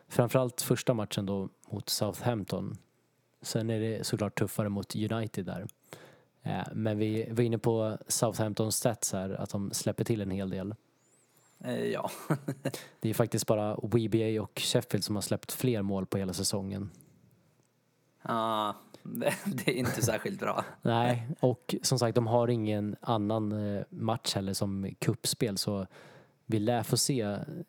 Framförallt 0.09 0.63
första 0.63 0.95
matchen 0.95 1.27
då 1.27 1.49
mot 1.71 1.89
Southampton. 1.89 2.77
Sen 3.43 3.71
är 3.71 3.81
det 3.81 4.07
såklart 4.07 4.39
tuffare 4.39 4.69
mot 4.69 4.97
United 4.97 5.47
där. 5.47 5.67
Eh, 6.43 6.63
Men 6.73 6.99
vi 6.99 7.29
var 7.31 7.45
inne 7.45 7.59
på 7.59 7.99
Southamptons 8.09 8.77
stats 8.77 9.13
här, 9.13 9.31
att 9.31 9.51
de 9.51 9.71
släpper 9.71 10.05
till 10.05 10.21
en 10.21 10.31
hel 10.31 10.51
del. 10.51 10.75
Eh, 11.65 11.85
Ja. 11.85 12.11
Det 13.01 13.11
är 13.11 13.15
faktiskt 13.15 13.47
bara 13.47 13.75
WBA 13.75 14.43
och 14.43 14.59
Sheffield 14.61 15.05
som 15.05 15.15
har 15.15 15.23
släppt 15.23 15.53
fler 15.53 15.83
mål 15.83 16.07
på 16.07 16.19
hela 16.19 16.33
säsongen. 16.33 16.91
ja 18.23 18.77
det, 19.03 19.69
är 19.69 19.75
inte 19.75 20.03
särskilt 20.03 20.41
bra. 20.41 20.65
Nej, 20.83 21.29
och 21.41 21.75
som 21.83 21.99
sagt 21.99 22.15
de 22.15 22.27
har 22.27 22.49
ingen 22.49 22.97
annan 23.01 23.77
eh, 23.77 23.83
match 23.89 24.35
heller 24.35 24.53
som 24.53 24.95
kuppspel 24.99 25.59
så 25.59 25.87
vi 26.47 26.59
lär 26.59 26.83
få 26.83 26.97
se 26.97 27.21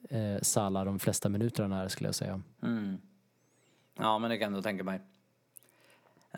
eh, 0.10 0.42
Salah 0.42 0.86
de 0.86 1.00
flesta 1.00 1.30
minuterna 1.30 1.76
här 1.76 1.88
skulle 1.88 2.08
jag 2.08 2.16
säga. 2.16 2.42
Mm. 2.64 2.98
Ja, 3.98 4.20
men 4.20 4.30
det 4.30 4.38
kan 4.38 4.54
jag 4.54 4.64
tänka 4.64 4.84
mig. 4.84 5.02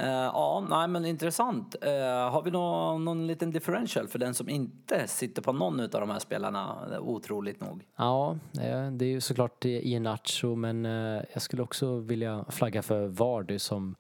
Uh, 0.02 0.08
ja, 0.08 0.68
nej 0.70 0.88
men 0.88 1.06
intressant. 1.06 1.76
Uh, 1.86 1.92
har 2.32 2.42
vi 2.42 2.52
nå, 2.52 2.98
någon 2.98 3.28
liten 3.28 3.52
differential 3.52 4.08
för 4.08 4.20
den 4.20 4.34
som 4.34 4.50
inte 4.50 5.08
sitter 5.08 5.42
på 5.42 5.54
någon 5.54 5.80
av 5.80 5.90
de 5.90 6.10
här 6.10 6.20
spelarna? 6.20 6.76
Otroligt 7.00 7.62
nog. 7.62 7.84
Ja, 7.96 8.38
eh, 8.60 8.92
det 8.92 9.06
är 9.06 9.10
ju 9.10 9.22
såklart 9.22 9.66
Iheanacho 9.66 10.56
men 10.56 10.86
uh, 10.86 11.24
jag 11.34 11.42
skulle 11.42 11.64
också 11.64 12.00
vilja 12.00 12.46
flagga 12.50 12.82
för 12.82 13.08
Vardy 13.08 13.60
som 13.60 13.96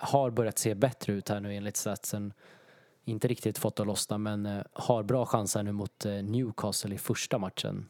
har 0.00 0.30
börjat 0.30 0.58
se 0.58 0.74
bättre 0.74 1.12
ut 1.12 1.28
här 1.28 1.40
nu 1.40 1.54
enligt 1.54 1.76
statsen. 1.76 2.32
Inte 3.04 3.28
riktigt 3.28 3.58
fått 3.58 3.80
att 3.80 3.86
lossna 3.86 4.18
men 4.18 4.62
har 4.72 5.02
bra 5.02 5.26
chanser 5.26 5.62
nu 5.62 5.72
mot 5.72 6.04
Newcastle 6.04 6.94
i 6.94 6.98
första 6.98 7.38
matchen. 7.38 7.86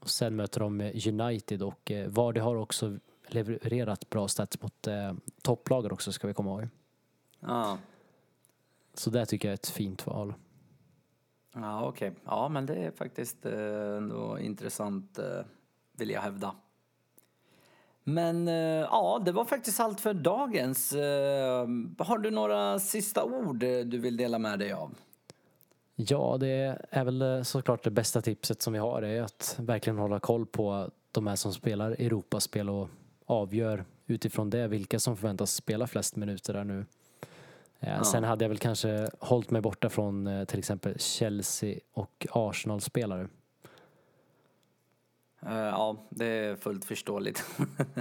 Och 0.00 0.10
sen 0.10 0.36
möter 0.36 0.60
de 0.60 0.80
United 1.06 1.62
och 1.62 1.92
Vardy 2.06 2.40
har 2.40 2.56
också 2.56 2.98
levererat 3.34 4.10
bra 4.10 4.28
stats 4.28 4.62
mot 4.62 4.86
eh, 4.86 5.12
topplagen 5.42 5.92
också 5.92 6.12
ska 6.12 6.26
vi 6.26 6.34
komma 6.34 6.50
ihåg. 6.50 6.68
Ja, 7.40 7.78
Så 8.94 9.10
det 9.10 9.26
tycker 9.26 9.48
jag 9.48 9.52
är 9.52 9.54
ett 9.54 9.68
fint 9.68 10.06
val. 10.06 10.34
ja 11.54 11.84
okej. 11.88 12.12
Ja, 12.24 12.48
men 12.48 12.66
det 12.66 12.74
är 12.74 12.90
faktiskt 12.90 13.46
eh, 13.46 13.96
ändå 13.96 14.38
intressant, 14.38 15.18
eh, 15.18 15.24
vill 15.96 16.10
jag 16.10 16.20
hävda. 16.20 16.54
Men 18.04 18.48
eh, 18.48 18.54
ja, 18.90 19.22
det 19.24 19.32
var 19.32 19.44
faktiskt 19.44 19.80
allt 19.80 20.00
för 20.00 20.14
dagens. 20.14 20.92
Har 21.98 22.18
du 22.18 22.30
några 22.30 22.78
sista 22.78 23.24
ord 23.24 23.58
du 23.58 23.98
vill 23.98 24.16
dela 24.16 24.38
med 24.38 24.58
dig 24.58 24.72
av? 24.72 24.94
Ja, 25.94 26.36
det 26.40 26.78
är 26.90 27.04
väl 27.04 27.44
såklart 27.44 27.84
det 27.84 27.90
bästa 27.90 28.20
tipset 28.20 28.62
som 28.62 28.72
vi 28.72 28.78
har 28.78 29.02
är 29.02 29.22
att 29.22 29.56
verkligen 29.58 29.98
hålla 29.98 30.20
koll 30.20 30.46
på 30.46 30.90
de 31.12 31.26
här 31.26 31.36
som 31.36 31.52
spelar 31.52 31.90
Europaspel 31.90 32.70
och 32.70 32.88
avgör 33.32 33.84
utifrån 34.06 34.50
det 34.50 34.68
vilka 34.68 34.98
som 34.98 35.16
förväntas 35.16 35.54
spela 35.54 35.86
flest 35.86 36.16
minuter 36.16 36.52
där 36.52 36.64
nu. 36.64 36.86
Eh, 37.80 38.02
Sen 38.02 38.24
hade 38.24 38.44
jag 38.44 38.48
väl 38.48 38.58
kanske 38.58 39.08
hållit 39.18 39.50
mig 39.50 39.60
borta 39.62 39.88
från 39.88 40.26
eh, 40.26 40.44
till 40.44 40.58
exempel 40.58 40.98
Chelsea 40.98 41.78
och 41.92 42.26
Arsenal-spelare. 42.30 43.28
Eh, 45.46 45.52
Ja, 45.54 45.96
det 46.10 46.26
är 46.26 46.56
fullt 46.56 46.84
förståeligt. 46.84 47.44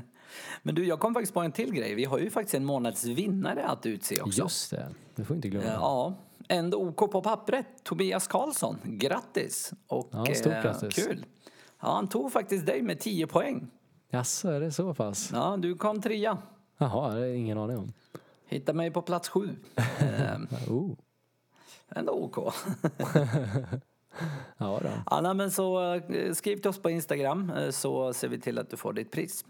Men 0.63 0.75
du, 0.75 0.85
jag 0.85 0.99
kom 0.99 1.13
faktiskt 1.13 1.33
på 1.33 1.39
en 1.39 1.51
till 1.51 1.73
grej. 1.73 1.95
Vi 1.95 2.05
har 2.05 2.19
ju 2.19 2.29
faktiskt 2.29 2.55
en 2.55 2.65
månads 2.65 3.05
vinnare 3.05 3.63
att 3.67 3.85
utse 3.85 4.21
också. 4.21 4.41
Just 4.41 4.71
det, 4.71 4.89
det 5.15 5.23
får 5.25 5.35
inte 5.35 5.49
glömma. 5.49 5.65
Ja, 5.67 6.13
ändå 6.47 6.77
OK 6.77 7.11
på 7.11 7.21
pappret. 7.21 7.65
Tobias 7.83 8.27
Karlsson, 8.27 8.77
grattis! 8.83 9.73
Och, 9.87 10.09
Ja, 10.11 10.25
stort 10.33 10.53
eh, 10.53 10.61
grattis. 10.63 10.95
Kul! 10.95 11.25
Ja, 11.79 11.93
han 11.93 12.09
tog 12.09 12.31
faktiskt 12.31 12.65
dig 12.65 12.81
med 12.81 12.99
10 12.99 13.27
poäng. 13.27 13.67
Jaså, 14.13 14.49
är 14.49 14.59
det 14.59 14.71
så 14.71 14.93
pass? 14.93 15.29
Ja, 15.33 15.57
du 15.59 15.75
kom 15.75 16.01
trea. 16.01 16.37
Jaha, 16.77 17.13
det 17.13 17.27
jag 17.27 17.37
ingen 17.37 17.57
aning 17.57 17.77
om. 17.77 17.93
Hittade 18.45 18.77
mig 18.77 18.91
på 18.91 19.01
plats 19.01 19.29
sju. 19.29 19.49
Eh, 19.99 20.71
Oh. 20.71 20.91
ändå 21.89 22.13
OK. 22.13 22.37
Ja, 24.57 24.79
då. 24.83 24.89
Ja, 25.05 25.21
nej, 25.21 25.33
men 25.33 25.51
så 25.51 25.93
eh, 25.93 26.33
skriv 26.33 26.57
till 26.57 26.69
oss 26.69 26.81
på 26.81 26.89
Instagram 26.89 27.49
eh, 27.49 27.69
så 27.69 28.13
ser 28.13 28.27
vi 28.27 28.39
till 28.39 28.59
att 28.59 28.69
du 28.69 28.77
får 28.77 28.93
ditt 28.93 29.11
pris. 29.11 29.45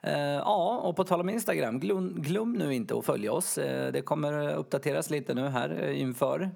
Ja, 0.00 0.80
och 0.84 0.96
på 0.96 1.04
tal 1.04 1.20
om 1.20 1.28
Instagram, 1.28 1.80
glöm, 1.80 2.14
glöm 2.22 2.52
nu 2.52 2.74
inte 2.74 2.98
att 2.98 3.04
följa 3.04 3.32
oss. 3.32 3.54
Det 3.92 4.04
kommer 4.04 4.56
uppdateras 4.56 5.10
lite 5.10 5.34
nu 5.34 5.48
här 5.48 5.88
inför 5.90 6.50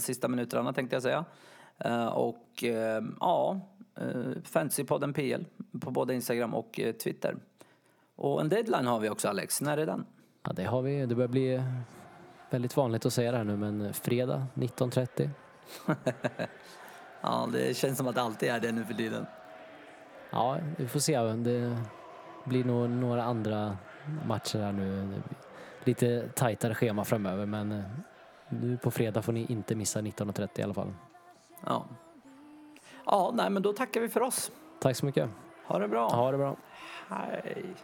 sista 0.00 0.28
minuterna 0.28 0.72
tänkte 0.72 0.96
jag 0.96 1.02
säga. 1.02 1.24
Och 2.12 2.64
ja, 3.20 3.60
Fantasypodden 4.44 5.12
PL 5.12 5.44
på 5.80 5.90
både 5.90 6.14
Instagram 6.14 6.54
och 6.54 6.80
eh, 6.80 6.92
Twitter. 6.92 7.36
Och 8.16 8.40
en 8.40 8.48
deadline 8.48 8.86
har 8.86 9.00
vi 9.00 9.08
också 9.08 9.28
Alex, 9.28 9.60
när 9.60 9.78
är 9.78 9.86
den? 9.86 10.06
Ja, 10.42 10.52
det 10.52 10.64
har 10.64 10.82
vi. 10.82 11.06
Det 11.06 11.14
börjar 11.14 11.28
bli 11.28 11.62
väldigt 12.50 12.76
vanligt 12.76 13.06
att 13.06 13.12
säga 13.12 13.30
det 13.30 13.36
här 13.36 13.44
nu, 13.44 13.56
men 13.56 13.94
fredag 13.94 14.46
19.30. 14.54 15.30
Ja, 17.26 17.48
det 17.52 17.76
känns 17.76 17.98
som 17.98 18.08
att 18.08 18.14
det 18.14 18.22
alltid 18.22 18.48
är 18.48 18.60
det 18.60 18.72
nu 18.72 18.84
för 18.84 18.94
tiden. 18.94 19.26
Ja, 20.30 20.58
vi 20.76 20.88
får 20.88 21.00
se. 21.00 21.18
Det 21.18 21.76
blir 22.44 22.64
nog 22.64 22.90
några 22.90 23.24
andra 23.24 23.76
matcher 24.26 24.58
här 24.58 24.72
nu. 24.72 25.12
Lite 25.84 26.28
tajtare 26.28 26.74
schema 26.74 27.04
framöver, 27.04 27.46
men 27.46 27.72
eh, 27.72 27.84
nu 28.48 28.76
på 28.76 28.90
fredag 28.90 29.22
får 29.22 29.32
ni 29.32 29.46
inte 29.48 29.74
missa 29.74 30.00
19.30 30.00 30.60
i 30.60 30.62
alla 30.62 30.74
fall. 30.74 30.92
Ja. 31.66 31.86
Ja, 33.06 33.30
nej 33.34 33.50
men 33.50 33.62
då 33.62 33.72
tackar 33.72 34.00
vi 34.00 34.08
för 34.08 34.22
oss. 34.22 34.50
Tack 34.80 34.96
så 34.96 35.06
mycket. 35.06 35.30
Ha 35.66 35.78
det 35.78 35.88
bra. 35.88 36.08
Ha 36.08 36.30
det 36.32 36.38
bra. 36.38 36.56
Hej. 37.08 37.74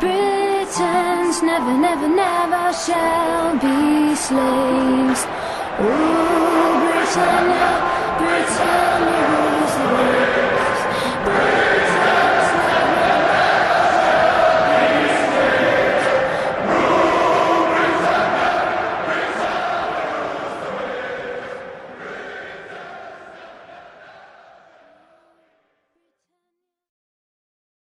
Britons 0.00 1.42
never, 1.42 1.72
never, 1.72 2.08
never 2.08 2.72
shall 2.72 3.58
be 3.58 4.14
slaves. 4.14 5.26
Oh, 5.80 6.78
Britannia, 6.82 7.70
Britannia 8.18 9.22
rules 9.30 9.74
the 9.78 9.88
waves. 9.94 11.67